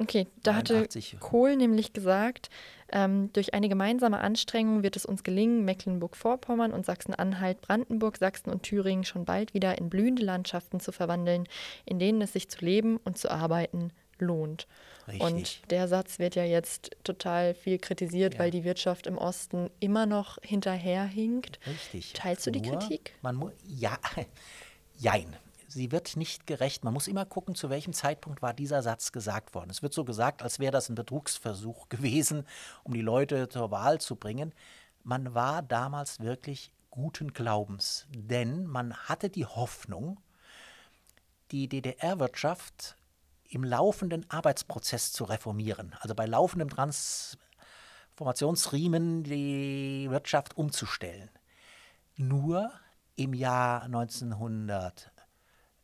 Okay, 0.00 0.26
da 0.42 0.54
hatte 0.54 0.76
81. 0.76 1.18
Kohl 1.20 1.56
nämlich 1.56 1.92
gesagt, 1.92 2.48
ähm, 2.90 3.30
durch 3.34 3.52
eine 3.52 3.68
gemeinsame 3.68 4.18
Anstrengung 4.20 4.82
wird 4.82 4.96
es 4.96 5.04
uns 5.04 5.22
gelingen, 5.22 5.64
Mecklenburg-Vorpommern 5.66 6.72
und 6.72 6.86
Sachsen-Anhalt, 6.86 7.60
Brandenburg, 7.60 8.16
Sachsen 8.16 8.50
und 8.50 8.62
Thüringen 8.62 9.04
schon 9.04 9.26
bald 9.26 9.52
wieder 9.52 9.76
in 9.76 9.90
blühende 9.90 10.22
Landschaften 10.22 10.80
zu 10.80 10.90
verwandeln, 10.90 11.46
in 11.84 11.98
denen 11.98 12.22
es 12.22 12.32
sich 12.32 12.48
zu 12.48 12.64
leben 12.64 12.96
und 13.04 13.18
zu 13.18 13.30
arbeiten 13.30 13.92
lohnt. 14.18 14.66
Richtig. 15.06 15.22
Und 15.22 15.70
der 15.70 15.88
Satz 15.88 16.18
wird 16.18 16.34
ja 16.34 16.44
jetzt 16.44 16.90
total 17.04 17.54
viel 17.54 17.78
kritisiert, 17.78 18.34
Ja. 18.34 18.40
weil 18.40 18.50
die 18.50 18.64
Wirtschaft 18.64 19.06
im 19.06 19.18
Osten 19.18 19.70
immer 19.80 20.06
noch 20.06 20.38
hinterherhinkt. 20.42 21.58
Richtig. 21.66 22.12
Teilst 22.14 22.46
du 22.46 22.50
die 22.50 22.60
Nur, 22.60 22.78
Kritik? 22.78 23.14
Man 23.22 23.52
ja, 23.66 23.98
jein. 24.98 25.36
Sie 25.72 25.92
wird 25.92 26.16
nicht 26.16 26.48
gerecht. 26.48 26.82
Man 26.82 26.92
muss 26.92 27.06
immer 27.06 27.24
gucken, 27.24 27.54
zu 27.54 27.70
welchem 27.70 27.92
Zeitpunkt 27.92 28.42
war 28.42 28.52
dieser 28.52 28.82
Satz 28.82 29.12
gesagt 29.12 29.54
worden. 29.54 29.70
Es 29.70 29.82
wird 29.82 29.94
so 29.94 30.04
gesagt, 30.04 30.42
als 30.42 30.58
wäre 30.58 30.72
das 30.72 30.88
ein 30.88 30.96
Betrugsversuch 30.96 31.88
gewesen, 31.88 32.44
um 32.82 32.92
die 32.92 33.02
Leute 33.02 33.48
zur 33.48 33.70
Wahl 33.70 34.00
zu 34.00 34.16
bringen. 34.16 34.52
Man 35.04 35.32
war 35.32 35.62
damals 35.62 36.18
wirklich 36.18 36.72
guten 36.90 37.32
Glaubens, 37.32 38.08
denn 38.10 38.66
man 38.66 38.94
hatte 38.94 39.30
die 39.30 39.46
Hoffnung, 39.46 40.18
die 41.52 41.68
DDR-Wirtschaft 41.68 42.96
im 43.48 43.62
laufenden 43.62 44.28
Arbeitsprozess 44.28 45.12
zu 45.12 45.22
reformieren, 45.24 45.94
also 46.00 46.16
bei 46.16 46.26
laufendem 46.26 46.68
Transformationsriemen 46.68 49.22
die 49.22 50.10
Wirtschaft 50.10 50.56
umzustellen. 50.56 51.30
Nur 52.16 52.72
im 53.14 53.34
Jahr 53.34 53.86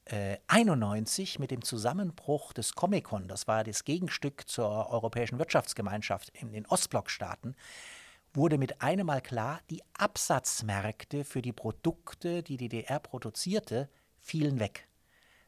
1991 0.09 1.40
mit 1.40 1.51
dem 1.51 1.62
Zusammenbruch 1.62 2.53
des 2.53 2.75
Comecon, 2.75 3.27
das 3.27 3.49
war 3.49 3.64
das 3.64 3.85
Gegenstück 3.85 4.49
zur 4.49 4.90
Europäischen 4.90 5.38
Wirtschaftsgemeinschaft 5.38 6.29
in 6.31 6.53
den 6.53 6.64
Ostblockstaaten, 6.66 7.57
wurde 8.33 8.59
mit 8.59 8.83
einem 8.83 9.07
Mal 9.07 9.21
klar, 9.21 9.61
die 9.71 9.83
Absatzmärkte 9.99 11.25
für 11.25 11.42
die 11.42 11.53
Produkte, 11.53 12.42
die 12.42 12.57
die 12.57 12.69
DDR 12.69 13.01
produzierte, 13.01 13.88
fielen 14.21 14.61
weg. 14.61 14.87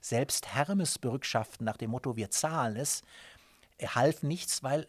Selbst 0.01 0.55
Hermes-Bürgschaften 0.55 1.65
nach 1.65 1.77
dem 1.77 1.91
Motto 1.91 2.17
Wir 2.17 2.31
zahlen 2.31 2.77
es, 2.77 3.03
half 3.81 4.23
nichts, 4.23 4.63
weil 4.63 4.87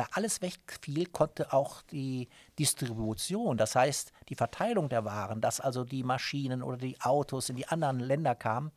da 0.00 0.08
alles 0.12 0.40
wegfiel, 0.40 1.06
konnte 1.06 1.52
auch 1.52 1.82
die 1.82 2.30
Distribution, 2.58 3.58
das 3.58 3.76
heißt 3.76 4.12
die 4.30 4.34
Verteilung 4.34 4.88
der 4.88 5.04
Waren, 5.04 5.42
dass 5.42 5.60
also 5.60 5.84
die 5.84 6.02
Maschinen 6.02 6.62
oder 6.62 6.78
die 6.78 6.98
Autos 7.02 7.50
in 7.50 7.56
die 7.56 7.68
anderen 7.68 8.00
Länder 8.00 8.34
kamen, 8.34 8.72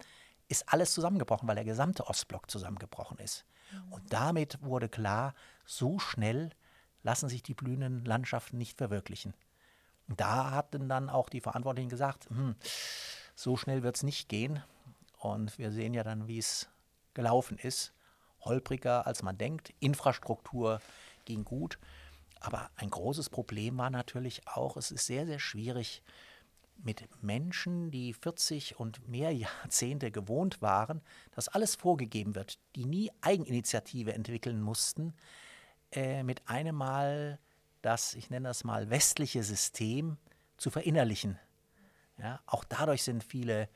ist 0.49 0.67
alles 0.67 0.93
zusammengebrochen, 0.93 1.47
weil 1.47 1.55
der 1.55 1.63
gesamte 1.63 2.07
Ostblock 2.07 2.51
zusammengebrochen 2.51 3.17
ist. 3.19 3.45
Und 3.89 4.11
damit 4.11 4.61
wurde 4.61 4.89
klar, 4.89 5.33
so 5.65 5.97
schnell 5.97 6.51
lassen 7.03 7.29
sich 7.29 7.41
die 7.41 7.53
blühenden 7.53 8.03
Landschaften 8.03 8.57
nicht 8.57 8.77
verwirklichen. 8.77 9.33
Und 10.09 10.19
da 10.19 10.51
hatten 10.51 10.89
dann 10.89 11.09
auch 11.09 11.29
die 11.29 11.41
Verantwortlichen 11.41 11.89
gesagt, 11.89 12.29
hm, 12.29 12.55
so 13.33 13.55
schnell 13.55 13.81
wird 13.81 13.95
es 13.95 14.03
nicht 14.03 14.27
gehen. 14.27 14.61
Und 15.17 15.57
wir 15.57 15.71
sehen 15.71 15.93
ja 15.93 16.03
dann, 16.03 16.27
wie 16.27 16.37
es 16.37 16.67
gelaufen 17.13 17.57
ist. 17.57 17.93
Holpriger, 18.41 19.07
als 19.07 19.23
man 19.23 19.37
denkt. 19.37 19.73
Infrastruktur 19.79 20.81
ging 21.25 21.43
gut. 21.43 21.79
Aber 22.39 22.69
ein 22.75 22.89
großes 22.89 23.29
Problem 23.29 23.77
war 23.77 23.89
natürlich 23.89 24.47
auch, 24.47 24.77
es 24.77 24.91
ist 24.91 25.05
sehr, 25.05 25.25
sehr 25.25 25.39
schwierig, 25.39 26.03
mit 26.77 27.07
Menschen, 27.21 27.91
die 27.91 28.13
40 28.13 28.79
und 28.79 29.07
mehr 29.07 29.31
Jahrzehnte 29.33 30.11
gewohnt 30.11 30.61
waren, 30.61 31.01
dass 31.31 31.47
alles 31.47 31.75
vorgegeben 31.75 32.35
wird, 32.35 32.59
die 32.75 32.85
nie 32.85 33.11
Eigeninitiative 33.21 34.13
entwickeln 34.13 34.61
mussten, 34.61 35.13
äh, 35.91 36.23
mit 36.23 36.47
einem 36.47 36.75
Mal 36.75 37.39
das, 37.81 38.15
ich 38.15 38.29
nenne 38.29 38.47
das 38.47 38.63
mal, 38.63 38.89
westliche 38.89 39.43
System 39.43 40.17
zu 40.57 40.71
verinnerlichen. 40.71 41.37
Ja, 42.17 42.39
auch 42.45 42.63
dadurch 42.63 43.03
sind 43.03 43.23
viele 43.23 43.69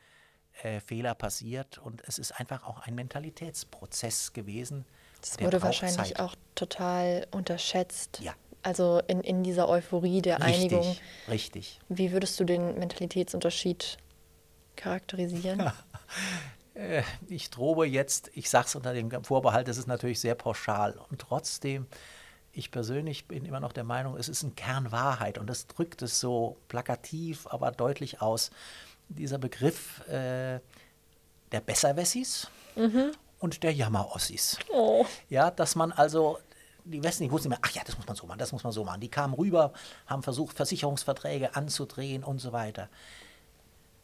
äh, 0.64 0.80
Fehler 0.80 1.16
passiert 1.16 1.78
und 1.78 2.02
es 2.08 2.18
ist 2.18 2.32
einfach 2.40 2.64
auch 2.64 2.80
ein 2.80 2.96
Mentalitätsprozess 2.96 4.34
gewesen. 4.34 4.86
Das 5.30 5.42
wurde 5.42 5.62
wahrscheinlich 5.62 6.16
Zeit. 6.16 6.20
auch 6.20 6.36
total 6.56 7.28
unterschätzt. 7.32 8.20
Ja. 8.22 8.34
Also 8.64 9.02
in, 9.08 9.22
in 9.22 9.44
dieser 9.44 9.70
Euphorie 9.70 10.22
der 10.22 10.42
Einigung. 10.42 10.80
Richtig, 10.80 11.02
richtig. 11.30 11.80
Wie 11.90 12.12
würdest 12.12 12.40
du 12.40 12.44
den 12.44 12.78
Mentalitätsunterschied 12.80 13.98
charakterisieren? 14.76 15.72
Äh, 16.78 17.02
ich 17.28 17.50
drobe 17.50 17.88
jetzt, 17.88 18.30
ich 18.36 18.52
sage 18.52 18.68
es 18.68 18.76
unter 18.76 18.94
dem 18.94 19.24
Vorbehalt, 19.24 19.68
es 19.68 19.78
ist 19.78 19.88
natürlich 19.88 20.20
sehr 20.20 20.36
pauschal. 20.36 21.00
Und 21.10 21.20
trotzdem, 21.20 21.88
ich 22.52 22.70
persönlich 22.70 23.28
bin 23.28 23.46
immer 23.46 23.60
noch 23.60 23.74
der 23.74 23.84
Meinung, 23.84 24.16
es 24.16 24.30
ist 24.30 24.44
ein 24.44 24.56
Kern 24.56 24.92
Wahrheit 24.92 25.40
und 25.40 25.48
das 25.48 25.66
drückt 25.66 26.04
es 26.04 26.20
so 26.20 26.58
plakativ, 26.68 27.48
aber 27.48 27.72
deutlich 27.72 28.22
aus. 28.22 28.52
Dieser 29.10 29.40
Begriff 29.40 30.08
äh, 30.08 30.60
der 31.52 31.62
Besserwessis 31.66 32.48
und 33.40 33.64
der 33.64 33.74
Jammerossis. 33.74 34.58
Oh. 34.72 35.06
Ja, 35.30 35.52
dass 35.52 35.76
man 35.76 35.92
also, 35.92 36.40
die 36.86 37.04
Westen, 37.04 37.24
die 37.24 37.32
wussten 37.32 37.48
immer, 37.48 37.60
ach 37.62 37.72
ja, 37.72 37.84
das 37.86 37.98
muss 37.98 38.08
man 38.08 38.16
so 38.16 38.26
machen, 38.26 38.40
das 38.40 38.52
muss 38.52 38.64
man 38.64 38.74
so 38.74 38.84
machen. 38.84 39.02
Die 39.02 39.10
kamen 39.10 39.34
rüber, 39.34 39.74
haben 40.06 40.24
versucht, 40.24 40.56
Versicherungsverträge 40.56 41.56
anzudrehen 41.56 42.24
und 42.24 42.40
so 42.40 42.52
weiter. 42.52 42.90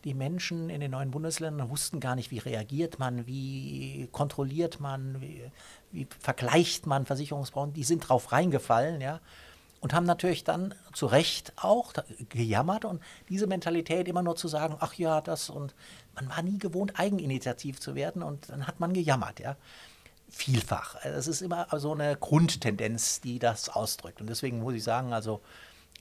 Die 0.03 0.13
Menschen 0.13 0.69
in 0.69 0.81
den 0.81 0.91
neuen 0.91 1.11
Bundesländern 1.11 1.69
wussten 1.69 2.01
gar 2.01 2.15
nicht, 2.15 2.29
wie 2.29 2.39
reagiert 2.39 2.99
man, 2.99 3.25
wie 3.25 4.09
kontrolliert 4.11 4.81
man, 4.81 5.21
wie, 5.21 5.49
wie 5.91 6.07
vergleicht 6.19 6.85
man 6.85 7.05
Versicherungsbrauen. 7.05 7.73
Die 7.73 7.85
sind 7.85 8.09
drauf 8.09 8.33
reingefallen, 8.33 8.99
ja. 8.99 9.21
Und 9.83 9.93
haben 9.93 10.05
natürlich 10.05 10.45
dann 10.45 10.73
zu 10.93 11.07
Recht 11.07 11.51
auch 11.57 11.91
gejammert 12.29 12.85
und 12.85 13.03
diese 13.27 13.47
Mentalität 13.47 14.07
immer 14.07 14.23
nur 14.23 14.37
zu 14.37 14.47
sagen, 14.47 14.77
ach 14.79 14.93
ja, 14.93 15.19
das 15.19 15.49
und 15.49 15.75
man 16.15 16.29
war 16.29 16.41
nie 16.41 16.57
gewohnt, 16.57 16.97
eigeninitiativ 16.97 17.81
zu 17.81 17.93
werden 17.93 18.23
und 18.23 18.47
dann 18.47 18.65
hat 18.65 18.79
man 18.79 18.93
gejammert, 18.93 19.41
ja. 19.41 19.57
Vielfach. 20.29 20.95
Es 21.03 21.27
ist 21.27 21.41
immer 21.41 21.67
so 21.79 21.91
eine 21.91 22.15
Grundtendenz, 22.15 23.19
die 23.19 23.39
das 23.39 23.67
ausdrückt. 23.67 24.21
Und 24.21 24.27
deswegen 24.27 24.61
muss 24.61 24.73
ich 24.73 24.85
sagen, 24.85 25.11
also 25.11 25.41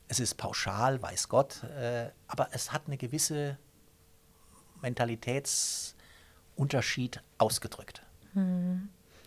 es 0.06 0.20
ist 0.20 0.36
pauschal, 0.36 1.02
weiß 1.02 1.28
Gott, 1.28 1.64
äh, 1.64 2.10
aber 2.28 2.50
es 2.52 2.72
hat 2.72 2.82
eine 2.86 2.96
gewisse 2.96 3.58
Mentalitätsunterschied 4.80 7.20
ausgedrückt. 7.38 8.02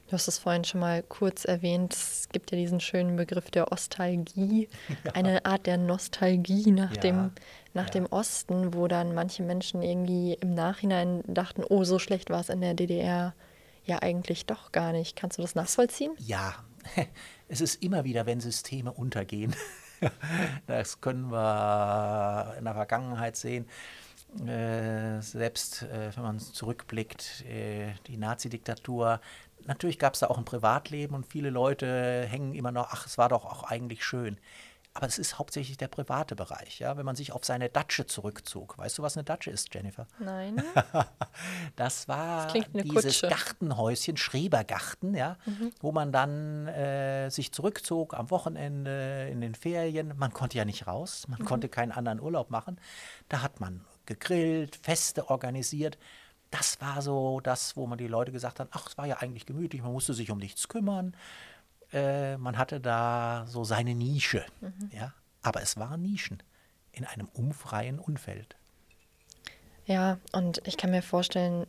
Du 0.08 0.13
hast 0.13 0.28
es 0.28 0.38
vorhin 0.38 0.63
schon 0.63 0.82
mal 0.82 1.02
kurz 1.04 1.46
erwähnt. 1.46 1.94
Es 1.94 2.30
gibt 2.32 2.52
ja 2.52 2.58
diesen 2.58 2.80
schönen 2.80 3.15
Begriff 3.15 3.50
der 3.50 3.72
Ostalgie, 3.72 4.70
eine 5.13 5.46
Art 5.46 5.65
der 5.65 5.78
Nostalgie 5.78 6.72
nach, 6.72 6.94
Ja, 6.94 6.98
dem, 6.98 7.32
nach 7.74 7.86
ja. 7.86 7.89
dem 7.89 8.06
Osten, 8.08 8.74
wo 8.74 8.88
dann 8.88 9.15
manche 9.15 9.41
Menschen 9.44 9.82
irgendwie 9.82 10.34
im 10.39 10.54
Nachhinein 10.54 11.24
dachten, 11.28 11.63
oh, 11.68 11.84
so 11.84 11.98
schlecht 12.00 12.30
war 12.30 12.39
es 12.41 12.50
in 12.50 12.62
der 12.62 12.76
DDR. 12.76 13.34
Ja, 13.86 14.00
eigentlich 14.02 14.46
doch 14.46 14.72
gar 14.72 14.91
nicht. 14.91 15.15
Kannst 15.15 15.38
du 15.38 15.41
das 15.41 15.56
nachvollziehen? 15.56 16.13
Ja, 16.18 16.56
es 17.48 17.62
ist 17.62 17.82
immer 17.84 18.04
wieder, 18.04 18.26
wenn 18.26 18.39
Systeme 18.41 18.91
untergehen. 18.91 19.56
Das 20.68 21.00
können 21.02 21.32
wir 21.32 22.56
in 22.60 22.65
der 22.65 22.74
Vergangenheit 22.74 23.38
sehen. 23.38 23.65
Äh, 24.46 25.22
selbst 25.22 25.84
äh, 25.84 26.15
wenn 26.15 26.24
man 26.24 26.39
zurückblickt, 26.39 27.46
äh, 27.48 27.94
die 28.08 28.18
Nazi-Diktatur. 28.18 29.22
Natürlich 29.65 29.98
gab 30.00 30.13
es 30.13 30.20
da 30.20 30.28
auch 30.28 30.38
ein 30.38 30.46
Privatleben 30.46 31.15
und 31.15 31.26
viele 31.26 31.50
Leute 31.50 32.26
hängen 32.30 32.54
immer 32.54 32.72
noch, 32.72 32.89
ach, 32.91 33.06
es 33.06 33.18
war 33.18 33.30
doch 33.30 33.46
auch 33.46 33.63
eigentlich 33.63 34.04
schön. 34.06 34.38
Aber 34.98 35.08
es 35.08 35.20
ist 35.20 35.38
hauptsächlich 35.38 35.76
der 35.76 35.89
private 35.89 36.38
Bereich, 36.38 36.80
ja, 36.80 36.96
wenn 36.96 37.06
man 37.06 37.18
sich 37.18 37.34
auf 37.34 37.44
seine 37.44 37.68
Datsche 37.68 38.06
zurückzog. 38.06 38.78
Weißt 38.78 38.98
du, 38.98 39.04
was 39.04 39.18
eine 39.18 39.26
Datsche 39.26 39.52
ist, 39.52 39.74
Jennifer? 39.74 40.08
Nein. 40.20 40.63
Das 41.76 42.08
war 42.08 42.48
Das 42.48 42.54
dieses 42.72 43.20
Kutsche. 43.20 43.28
Gartenhäuschen, 43.28 44.15
Schrebergarten, 44.15 45.13
ja, 45.13 45.38
wo 45.82 45.91
man 45.91 46.13
dann 46.13 46.68
äh, 46.68 47.30
sich 47.30 47.52
zurückzog 47.52 48.13
am 48.13 48.30
Wochenende, 48.32 49.28
in 49.30 49.41
den 49.41 49.54
Ferien. 49.56 50.13
Man 50.15 50.32
konnte 50.32 50.58
ja 50.58 50.63
nicht 50.63 50.88
raus, 50.88 51.28
man 51.28 51.44
konnte 51.44 51.68
keinen 51.68 51.91
anderen 51.91 52.22
Urlaub 52.22 52.50
machen. 52.50 52.80
Da 53.28 53.41
hat 53.41 53.60
man 53.60 53.82
gegrillt, 54.06 54.78
Feste 54.78 55.30
organisiert. 55.30 55.98
Das 56.58 56.80
war 56.80 57.02
so 57.02 57.42
das, 57.42 57.75
wo 57.75 57.86
man 57.88 57.98
die 57.98 58.08
Leute 58.08 58.32
gesagt 58.32 58.60
hat, 58.60 58.69
ach, 58.71 58.88
es 58.88 58.98
war 58.98 59.06
ja 59.06 59.17
eigentlich 59.17 59.46
gemütlich, 59.46 59.82
man 59.82 59.92
musste 59.92 60.13
sich 60.13 60.32
um 60.32 60.38
nichts 60.38 60.67
kümmern. 60.69 61.15
Äh, 61.92 62.38
man 62.38 62.58
hatte 62.58 62.79
da 62.79 63.46
so 63.48 63.63
seine 63.63 63.94
Nische, 63.96 64.46
ja. 64.92 65.13
Aber 65.42 65.62
es 65.62 65.77
waren 65.77 66.02
Nischen 66.02 66.42
in 66.92 67.06
einem 67.06 67.27
unfreien 67.34 68.00
Umfeld. 68.00 68.56
Ja, 69.86 70.17
und 70.32 70.62
ich 70.65 70.77
kann 70.77 70.92
mir 70.92 71.04
vorstellen, 71.04 71.67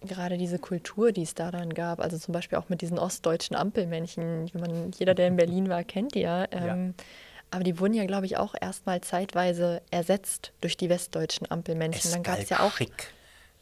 gerade 0.00 0.38
diese 0.38 0.58
Kultur, 0.58 1.12
die 1.12 1.22
es 1.22 1.34
da 1.34 1.50
dann 1.50 1.72
gab, 1.74 2.00
also 2.00 2.18
zum 2.18 2.32
Beispiel 2.32 2.58
auch 2.58 2.68
mit 2.68 2.80
diesen 2.80 2.98
ostdeutschen 2.98 3.54
Ampelmännchen, 3.54 4.50
meine, 4.54 4.90
jeder, 4.98 5.14
der 5.14 5.28
in 5.28 5.36
Berlin 5.36 5.68
war, 5.68 5.84
kennt 5.84 6.14
die 6.14 6.20
ja. 6.20 6.46
Ähm, 6.50 6.94
Aber 7.50 7.64
die 7.64 7.78
wurden 7.78 7.94
ja, 7.94 8.06
glaube 8.06 8.26
ich, 8.26 8.36
auch 8.36 8.54
erstmal 8.58 9.00
zeitweise 9.02 9.82
ersetzt 9.90 10.52
durch 10.60 10.76
die 10.76 10.88
westdeutschen 10.88 11.50
Ampelmännchen. 11.50 12.02
Es 12.02 12.10
dann 12.10 12.22
gab 12.22 12.38
es 12.38 12.48
ja 12.48 12.60
auch 12.60 12.72
schick. 12.72 13.12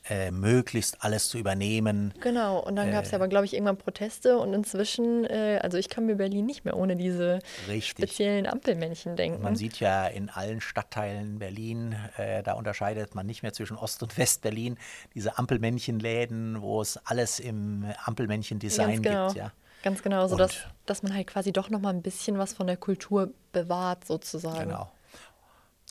Äh, 0.08 0.30
möglichst 0.30 1.04
alles 1.04 1.28
zu 1.28 1.38
übernehmen. 1.38 2.14
Genau, 2.20 2.58
und 2.60 2.76
dann 2.76 2.90
gab 2.90 3.04
es 3.04 3.10
ja 3.10 3.18
aber, 3.18 3.28
glaube 3.28 3.44
ich, 3.44 3.54
irgendwann 3.54 3.76
Proteste 3.76 4.38
und 4.38 4.54
inzwischen, 4.54 5.24
äh, 5.24 5.58
also 5.62 5.76
ich 5.76 5.88
kann 5.88 6.06
mir 6.06 6.16
Berlin 6.16 6.46
nicht 6.46 6.64
mehr 6.64 6.76
ohne 6.76 6.96
diese 6.96 7.40
Richtig. 7.68 7.88
speziellen 7.88 8.46
Ampelmännchen 8.46 9.16
denken. 9.16 9.42
Man 9.42 9.56
sieht 9.56 9.80
ja 9.80 10.06
in 10.06 10.30
allen 10.30 10.60
Stadtteilen 10.60 11.38
Berlin, 11.38 11.94
äh, 12.16 12.42
da 12.42 12.54
unterscheidet 12.54 13.14
man 13.14 13.26
nicht 13.26 13.42
mehr 13.42 13.52
zwischen 13.52 13.76
Ost- 13.76 14.02
und 14.02 14.16
West-Berlin, 14.16 14.78
diese 15.14 15.38
Ampelmännchenläden, 15.38 16.62
wo 16.62 16.80
es 16.80 16.98
alles 17.04 17.38
im 17.38 17.84
Ampelmännchen-Design 18.04 19.02
genau. 19.02 19.26
gibt. 19.26 19.38
Ja. 19.38 19.52
Ganz 19.82 20.02
genau, 20.02 20.26
so 20.26 20.36
dass, 20.36 20.56
dass 20.86 21.02
man 21.02 21.14
halt 21.14 21.26
quasi 21.28 21.52
doch 21.52 21.70
noch 21.70 21.80
mal 21.80 21.90
ein 21.90 22.02
bisschen 22.02 22.38
was 22.38 22.52
von 22.52 22.66
der 22.66 22.76
Kultur 22.76 23.32
bewahrt, 23.52 24.04
sozusagen. 24.04 24.70
Genau. 24.70 24.90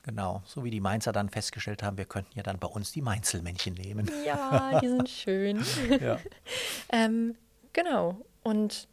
Genau, 0.08 0.41
so 0.45 0.64
wie 0.64 0.72
die 0.72 0.80
Mainzer 0.80 1.12
dann 1.12 1.28
festgestellt 1.30 1.84
haben, 1.84 1.97
wir 1.97 2.05
könnten 2.05 2.32
ja 2.38 2.41
dann 2.41 2.60
bei 2.60 2.68
uns 2.68 2.93
die 2.93 3.01
Mainzelmännchen 3.01 3.74
nehmen. 3.74 4.10
Ja, 4.26 4.80
die 4.82 4.88
sind 4.88 5.10
schön. 5.10 5.64
Ja. 6.01 6.18
ähm, 6.93 7.36
genau. 7.74 8.16
Und 8.41 8.88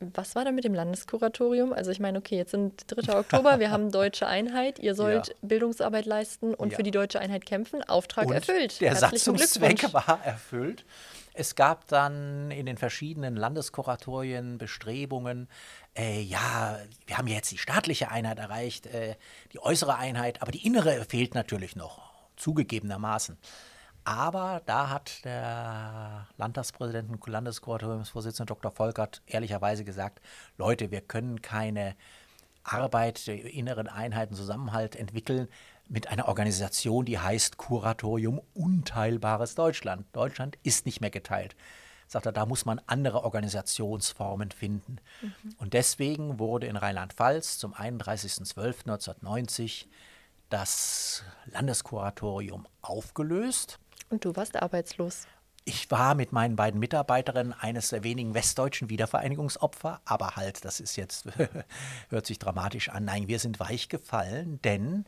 was 0.00 0.34
war 0.34 0.44
da 0.46 0.50
mit 0.50 0.64
dem 0.64 0.72
Landeskuratorium? 0.74 1.74
Also 1.74 1.90
ich 1.90 2.00
meine, 2.00 2.18
okay, 2.18 2.36
jetzt 2.36 2.52
sind 2.52 2.84
3. 2.88 3.14
Oktober, 3.18 3.60
wir 3.60 3.70
haben 3.70 3.90
deutsche 3.92 4.26
Einheit, 4.26 4.78
ihr 4.78 4.94
sollt 4.96 5.28
Ja. 5.28 5.34
Bildungsarbeit 5.42 6.06
leisten 6.06 6.54
und 6.54 6.70
Ja. 6.70 6.76
für 6.76 6.82
die 6.82 6.90
deutsche 6.90 7.20
Einheit 7.20 7.44
kämpfen. 7.44 7.84
Auftrag 7.84 8.26
Und 8.28 8.32
erfüllt. 8.34 8.80
Der 8.80 8.90
Herzlichen 8.94 9.18
Satzungszweck 9.36 9.92
war 9.92 10.18
erfüllt. 10.24 10.86
Es 11.34 11.54
gab 11.54 11.86
dann 11.88 12.50
in 12.50 12.66
den 12.66 12.76
verschiedenen 12.76 13.36
Landeskuratorien 13.36 14.58
Bestrebungen, 14.58 15.48
äh, 15.96 16.20
ja, 16.20 16.78
wir 17.06 17.18
haben 17.18 17.26
ja 17.26 17.36
jetzt 17.36 17.50
die 17.50 17.58
staatliche 17.58 18.10
Einheit 18.10 18.38
erreicht, 18.38 18.86
äh, 18.86 19.16
die 19.52 19.60
äußere 19.60 19.96
Einheit, 19.96 20.42
aber 20.42 20.52
die 20.52 20.66
innere 20.66 21.04
fehlt 21.04 21.34
natürlich 21.34 21.74
noch, 21.74 22.12
zugegebenermaßen. 22.36 23.38
Aber 24.04 24.62
da 24.66 24.90
hat 24.90 25.24
der 25.24 26.26
Landtagspräsident 26.36 27.10
und 27.10 27.26
Landeskuratoriumsvorsitzende 27.26 28.52
Dr. 28.52 28.72
Volkert 28.72 29.22
ehrlicherweise 29.26 29.84
gesagt, 29.84 30.20
Leute, 30.58 30.90
wir 30.90 31.00
können 31.02 31.40
keine 31.40 31.94
Arbeit 32.64 33.26
der 33.26 33.44
inneren 33.44 33.88
Einheiten 33.88 34.34
Zusammenhalt 34.34 34.96
entwickeln 34.96 35.48
mit 35.92 36.08
einer 36.08 36.26
Organisation, 36.26 37.04
die 37.04 37.18
heißt 37.18 37.58
Kuratorium 37.58 38.40
Unteilbares 38.54 39.54
Deutschland. 39.54 40.06
Deutschland 40.12 40.56
ist 40.62 40.86
nicht 40.86 41.02
mehr 41.02 41.10
geteilt. 41.10 41.54
Sagt 42.08 42.24
er, 42.26 42.32
da 42.32 42.46
muss 42.46 42.64
man 42.64 42.80
andere 42.86 43.24
Organisationsformen 43.24 44.52
finden. 44.52 44.96
Und 45.58 45.74
deswegen 45.74 46.38
wurde 46.38 46.66
in 46.66 46.76
Rheinland-Pfalz 46.76 47.58
zum 47.58 47.74
31.12.1990 47.74 49.84
das 50.48 51.24
Landeskuratorium 51.46 52.66
aufgelöst. 52.80 53.78
Und 54.08 54.24
du 54.24 54.34
warst 54.34 54.56
arbeitslos. 54.60 55.26
Ich 55.64 55.88
war 55.90 56.14
mit 56.14 56.32
meinen 56.32 56.56
beiden 56.56 56.80
Mitarbeiterinnen 56.80 57.52
eines 57.52 57.90
der 57.90 58.02
wenigen 58.02 58.32
westdeutschen 58.34 58.88
Wiedervereinigungsopfer, 58.88 60.00
aber 60.06 60.36
halt, 60.36 60.64
das 60.64 60.80
ist 60.80 60.96
jetzt, 60.96 61.26
hört 62.08 62.24
sich 62.26 62.38
dramatisch 62.38 62.88
an. 62.88 63.04
Nein, 63.04 63.28
wir 63.28 63.38
sind 63.38 63.60
weich 63.60 63.90
gefallen, 63.90 64.58
denn 64.62 65.04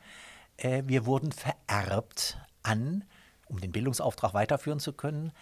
äh, 0.57 0.83
wir 0.87 1.07
wurden 1.07 1.33
vererbt 1.33 2.39
an, 2.63 3.05
um 3.47 3.61
den 3.61 3.73
Bildungsauftrag 3.73 4.35
weiterführen 4.35 4.81
zu 4.81 4.93
können, 4.93 5.33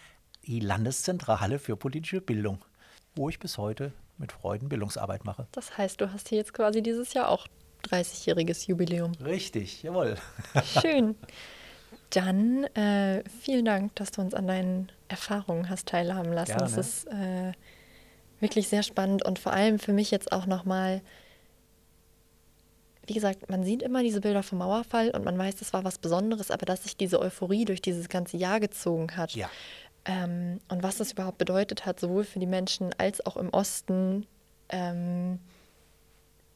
die 0.44 0.60
Landeszentrale 0.60 1.58
für 1.58 1.76
politische 1.76 2.20
Bildung, 2.20 2.64
wo 3.14 3.28
ich 3.28 3.38
bis 3.38 3.58
heute 3.58 3.92
mit 4.18 4.32
Freuden 4.32 4.68
Bildungsarbeit 4.68 5.24
mache. 5.24 5.46
Das 5.52 5.78
heißt, 5.78 6.00
du 6.00 6.12
hast 6.12 6.28
hier 6.28 6.38
jetzt 6.38 6.52
quasi 6.54 6.82
dieses 6.82 7.14
Jahr 7.14 7.28
auch 7.28 7.46
30-jähriges 7.88 8.68
Jubiläum. 8.68 9.12
Richtig, 9.24 9.82
jawohl. 9.82 10.16
Schön. 10.80 11.16
Dann 12.10 12.64
äh, 12.74 13.24
vielen 13.40 13.64
Dank, 13.64 13.94
dass 13.96 14.10
du 14.10 14.20
uns 14.20 14.34
an 14.34 14.46
deinen 14.46 14.92
Erfahrungen 15.08 15.70
hast 15.70 15.88
teilhaben 15.88 16.32
lassen. 16.32 16.58
Gerne. 16.58 16.62
Das 16.62 16.76
ist 16.76 17.06
äh, 17.06 17.52
wirklich 18.38 18.68
sehr 18.68 18.82
spannend 18.82 19.24
und 19.24 19.38
vor 19.38 19.52
allem 19.52 19.78
für 19.78 19.92
mich 19.92 20.10
jetzt 20.10 20.30
auch 20.30 20.46
nochmal, 20.46 21.00
wie 23.07 23.14
gesagt, 23.14 23.50
man 23.50 23.64
sieht 23.64 23.82
immer 23.82 24.03
diese 24.03 24.20
Bilder 24.20 24.42
vom 24.42 24.59
Mauerfall 24.59 25.11
und 25.11 25.24
man 25.24 25.36
weiß, 25.36 25.57
das 25.57 25.72
war 25.72 25.84
was 25.84 25.98
Besonderes, 25.98 26.50
aber 26.50 26.66
dass 26.66 26.84
sich 26.84 26.96
diese 26.96 27.20
Euphorie 27.20 27.64
durch 27.64 27.82
dieses 27.82 28.09
ganze 28.09 28.36
Jahr 28.36 28.61
gezogen 28.61 29.16
hat 29.16 29.32
Ja. 29.34 29.50
ähm, 30.05 30.61
und 30.68 30.82
was 30.82 30.98
das 30.98 31.12
überhaupt 31.12 31.38
bedeutet 31.38 31.84
hat, 31.84 31.98
sowohl 31.98 32.24
für 32.24 32.38
die 32.38 32.46
Menschen 32.46 32.92
als 32.98 33.24
auch 33.26 33.36
im 33.36 33.50
Osten. 33.50 34.26
Ähm, 34.68 35.40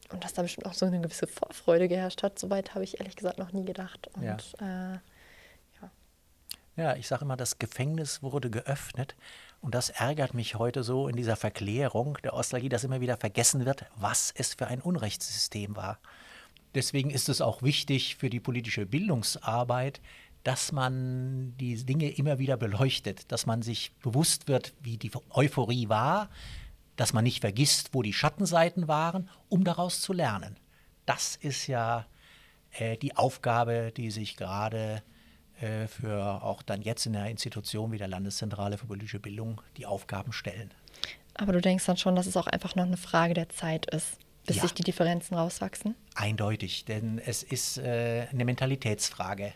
und 0.09 0.23
dass 0.23 0.33
da 0.33 0.41
bestimmt 0.41 0.65
auch 0.65 0.73
so 0.73 0.85
eine 0.85 1.01
gewisse 1.01 1.27
Vorfreude 1.27 1.89
geherrscht 1.89 2.23
hat, 2.23 2.39
soweit 2.39 2.73
habe 2.73 2.85
ich 2.85 2.99
ehrlich 2.99 3.17
gesagt 3.17 3.39
noch 3.39 3.51
nie 3.51 3.65
gedacht. 3.65 4.07
Und 4.15 4.23
Ja. 4.23 4.93
äh, 4.93 4.99
Ja, 6.77 6.95
ich 6.95 7.07
sage 7.07 7.25
immer, 7.25 7.35
das 7.35 7.57
Gefängnis 7.57 8.21
wurde 8.21 8.51
geöffnet 8.51 9.15
und 9.61 9.73
das 9.73 9.89
ärgert 9.89 10.35
mich 10.35 10.55
heute 10.55 10.83
so 10.83 11.07
in 11.07 11.15
dieser 11.15 11.35
Verklärung 11.35 12.19
der 12.23 12.35
Ostalgie, 12.35 12.69
dass 12.69 12.83
immer 12.83 13.01
wieder 13.01 13.17
vergessen 13.17 13.65
wird, 13.65 13.85
was 13.95 14.31
es 14.37 14.53
für 14.53 14.67
ein 14.67 14.79
Unrechtssystem 14.81 15.75
war. 15.75 15.97
Deswegen 16.77 17.09
ist 17.09 17.27
es 17.27 17.41
auch 17.41 17.63
wichtig 17.63 18.17
für 18.17 18.29
die 18.29 18.39
politische 18.39 18.85
Bildungsarbeit, 18.85 19.99
dass 20.43 20.71
man 20.71 21.57
die 21.57 21.83
Dinge 21.83 22.07
immer 22.11 22.37
wieder 22.37 22.55
beleuchtet, 22.55 23.31
dass 23.31 23.47
man 23.47 23.63
sich 23.63 23.93
bewusst 23.95 24.47
wird, 24.47 24.75
wie 24.83 24.99
die 24.99 25.09
Euphorie 25.31 25.89
war, 25.89 26.29
dass 26.95 27.13
man 27.13 27.23
nicht 27.23 27.41
vergisst, 27.41 27.95
wo 27.95 28.03
die 28.03 28.13
Schattenseiten 28.13 28.87
waren, 28.87 29.27
um 29.49 29.63
daraus 29.63 30.01
zu 30.01 30.13
lernen. 30.13 30.55
Das 31.07 31.35
ist 31.35 31.65
ja 31.65 32.05
äh, 32.73 32.95
die 32.95 33.17
Aufgabe, 33.17 33.91
die 33.97 34.11
sich 34.11 34.37
gerade 34.37 35.01
äh, 35.59 35.87
für 35.87 36.43
auch 36.43 36.61
dann 36.61 36.83
jetzt 36.83 37.07
in 37.07 37.13
der 37.13 37.25
Institution 37.25 37.91
wie 37.91 37.97
der 37.97 38.07
Landeszentrale 38.07 38.77
für 38.77 38.85
politische 38.85 39.19
Bildung 39.19 39.61
die 39.77 39.87
Aufgaben 39.87 40.31
stellen. 40.31 40.71
aber 41.33 41.53
du 41.53 41.59
denkst 41.59 41.87
dann 41.87 41.97
schon, 41.97 42.15
dass 42.15 42.27
es 42.27 42.37
auch 42.37 42.45
einfach 42.45 42.75
noch 42.75 42.85
eine 42.85 42.97
Frage 42.97 43.33
der 43.33 43.49
Zeit 43.49 43.87
ist, 43.87 44.19
bis 44.47 44.55
Ja. 44.55 44.61
sich 44.63 44.73
die 44.73 44.83
Differenzen 44.83 45.35
rauswachsen? 45.37 45.93
Eindeutig, 46.15 46.85
denn 46.85 47.19
es 47.23 47.43
ist 47.43 47.77
äh, 47.77 48.25
eine 48.31 48.45
Mentalitätsfrage. 48.45 49.53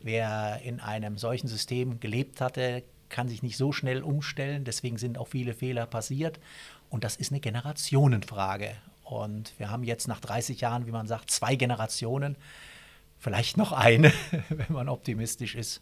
Wer 0.00 0.60
in 0.62 0.80
einem 0.80 1.16
solchen 1.16 1.48
System 1.48 1.98
gelebt 2.00 2.40
hatte, 2.42 2.82
kann 3.08 3.28
sich 3.28 3.42
nicht 3.42 3.56
so 3.56 3.72
schnell 3.72 4.02
umstellen. 4.02 4.64
Deswegen 4.64 4.98
sind 4.98 5.16
auch 5.16 5.28
viele 5.28 5.54
Fehler 5.54 5.86
passiert. 5.86 6.40
Und 6.90 7.04
das 7.04 7.16
ist 7.16 7.30
eine 7.30 7.40
Generationenfrage. 7.40 8.76
Und 9.04 9.52
wir 9.58 9.70
haben 9.70 9.84
jetzt 9.84 10.08
nach 10.08 10.20
30 10.20 10.60
Jahren, 10.60 10.86
wie 10.86 10.90
man 10.90 11.06
sagt, 11.06 11.30
zwei 11.30 11.54
Generationen, 11.56 12.36
vielleicht 13.18 13.56
noch 13.56 13.72
eine, 13.72 14.12
wenn 14.48 14.72
man 14.72 14.88
optimistisch 14.88 15.54
ist. 15.54 15.80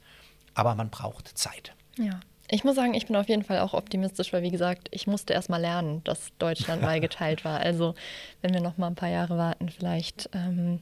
Aber 0.55 0.75
man 0.75 0.91
braucht 0.91 1.29
Zeit. 1.39 1.75
Ja. 1.97 2.21
Ich 2.53 2.65
muss 2.65 2.75
sagen, 2.75 2.95
ich 2.95 3.07
bin 3.07 3.15
auf 3.15 3.29
jeden 3.29 3.45
Fall 3.45 3.61
auch 3.61 3.75
optimistisch, 3.75 4.33
weil 4.33 4.43
wie 4.43 4.51
gesagt, 4.51 4.89
ich 4.91 5.07
musste 5.07 5.35
erst 5.35 5.51
mal 5.51 5.61
lernen, 5.61 6.03
dass 6.03 6.33
Deutschland 6.39 6.83
mal 6.83 7.01
geteilt 7.01 7.45
war. 7.45 7.61
Also 7.61 7.95
wenn 8.43 8.53
wir 8.53 8.61
noch 8.61 8.77
mal 8.77 8.89
ein 8.89 8.97
paar 8.97 9.09
Jahre 9.09 9.39
warten, 9.39 9.69
vielleicht 9.69 10.29
ähm, 10.33 10.81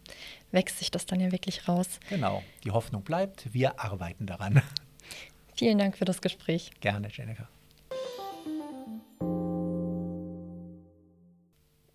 wächst 0.51 0.79
sich 0.79 0.91
das 0.91 1.05
dann 1.05 1.21
ja 1.21 1.31
wirklich 1.31 1.69
raus. 1.69 2.01
Genau, 2.09 2.43
die 2.65 2.71
Hoffnung 2.71 3.03
bleibt. 3.03 3.53
Wir 3.53 3.79
arbeiten 3.81 4.25
daran. 4.25 4.63
Vielen 5.55 5.77
Dank 5.77 5.99
für 5.99 6.07
das 6.07 6.23
Gespräch. 6.23 6.71
Gerne, 6.81 7.09
Jennifer. 7.13 7.49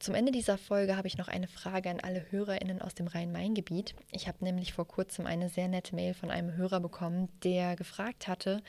Zum 0.04 0.16
Ende 0.16 0.34
dieser 0.34 0.58
Folge 0.58 0.98
habe 0.98 1.08
ich 1.08 1.18
noch 1.18 1.30
eine 1.30 1.48
Frage 1.48 1.90
an 1.90 2.02
alle 2.02 2.30
HörerInnen 2.30 2.82
aus 2.82 2.94
dem 2.94 3.08
Rhein-Main-Gebiet. 3.08 3.96
Ich 4.12 4.28
habe 4.28 4.44
nämlich 4.44 4.74
vor 4.74 4.86
kurzem 4.86 5.26
eine 5.26 5.48
sehr 5.48 5.70
nette 5.70 5.96
Mail 5.96 6.14
von 6.14 6.30
einem 6.30 6.58
Hörer 6.58 6.82
bekommen, 6.82 7.30
der 7.46 7.78
gefragt 7.78 8.28
hatte, 8.28 8.62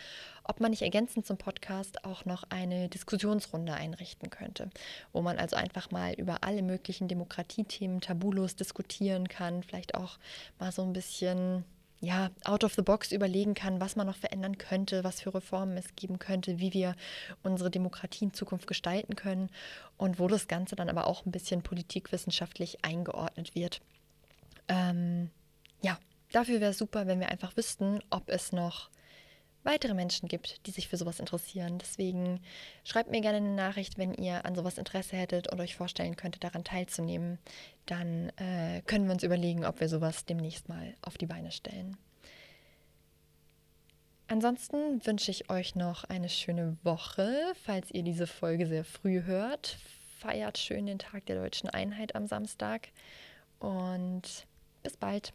ob 0.44 0.60
man 0.60 0.70
nicht 0.70 0.82
ergänzend 0.82 1.26
zum 1.26 1.36
Podcast 1.36 2.04
auch 2.04 2.24
noch 2.24 2.44
eine 2.50 2.88
Diskussionsrunde 2.88 3.74
einrichten 3.74 4.30
könnte, 4.30 4.70
wo 5.12 5.22
man 5.22 5.38
also 5.38 5.56
einfach 5.56 5.90
mal 5.90 6.12
über 6.12 6.44
alle 6.44 6.62
möglichen 6.62 7.08
Demokratiethemen 7.08 8.00
tabulos 8.00 8.54
diskutieren 8.54 9.26
kann, 9.26 9.64
vielleicht 9.64 9.96
auch 9.96 10.20
mal 10.60 10.70
so 10.70 10.82
ein 10.82 10.92
bisschen 10.92 11.64
ja, 12.00 12.30
out 12.44 12.64
of 12.64 12.74
the 12.74 12.82
box 12.82 13.12
überlegen 13.12 13.54
kann, 13.54 13.80
was 13.80 13.96
man 13.96 14.06
noch 14.06 14.16
verändern 14.16 14.58
könnte, 14.58 15.04
was 15.04 15.20
für 15.20 15.34
Reformen 15.34 15.76
es 15.76 15.96
geben 15.96 16.18
könnte, 16.18 16.58
wie 16.58 16.72
wir 16.72 16.96
unsere 17.42 17.70
Demokratie 17.70 18.26
in 18.26 18.34
Zukunft 18.34 18.66
gestalten 18.66 19.16
können 19.16 19.50
und 19.96 20.18
wo 20.18 20.28
das 20.28 20.48
Ganze 20.48 20.76
dann 20.76 20.90
aber 20.90 21.06
auch 21.06 21.24
ein 21.24 21.32
bisschen 21.32 21.62
politikwissenschaftlich 21.62 22.84
eingeordnet 22.84 23.54
wird. 23.54 23.80
Ähm, 24.68 25.30
ja, 25.82 25.98
dafür 26.32 26.60
wäre 26.60 26.72
es 26.72 26.78
super, 26.78 27.06
wenn 27.06 27.20
wir 27.20 27.30
einfach 27.30 27.56
wüssten, 27.56 28.00
ob 28.10 28.28
es 28.28 28.52
noch 28.52 28.90
weitere 29.64 29.94
Menschen 29.94 30.28
gibt, 30.28 30.66
die 30.66 30.70
sich 30.70 30.88
für 30.88 30.96
sowas 30.96 31.20
interessieren. 31.20 31.78
Deswegen 31.78 32.40
schreibt 32.84 33.10
mir 33.10 33.20
gerne 33.20 33.38
eine 33.38 33.54
Nachricht, 33.54 33.98
wenn 33.98 34.14
ihr 34.14 34.44
an 34.44 34.54
sowas 34.54 34.78
Interesse 34.78 35.16
hättet 35.16 35.50
und 35.50 35.60
euch 35.60 35.74
vorstellen 35.74 36.16
könntet, 36.16 36.44
daran 36.44 36.64
teilzunehmen. 36.64 37.38
Dann 37.86 38.30
äh, 38.36 38.82
können 38.86 39.06
wir 39.06 39.12
uns 39.12 39.22
überlegen, 39.22 39.64
ob 39.64 39.80
wir 39.80 39.88
sowas 39.88 40.24
demnächst 40.24 40.68
mal 40.68 40.94
auf 41.02 41.18
die 41.18 41.26
Beine 41.26 41.50
stellen. 41.50 41.96
Ansonsten 44.26 45.04
wünsche 45.04 45.30
ich 45.30 45.50
euch 45.50 45.74
noch 45.74 46.04
eine 46.04 46.28
schöne 46.28 46.76
Woche, 46.82 47.52
falls 47.62 47.90
ihr 47.90 48.02
diese 48.02 48.26
Folge 48.26 48.66
sehr 48.66 48.84
früh 48.84 49.22
hört. 49.24 49.76
Feiert 50.18 50.56
schön 50.56 50.86
den 50.86 50.98
Tag 50.98 51.26
der 51.26 51.36
deutschen 51.36 51.68
Einheit 51.68 52.14
am 52.14 52.26
Samstag 52.26 52.88
und 53.58 54.46
bis 54.82 54.96
bald. 54.96 55.34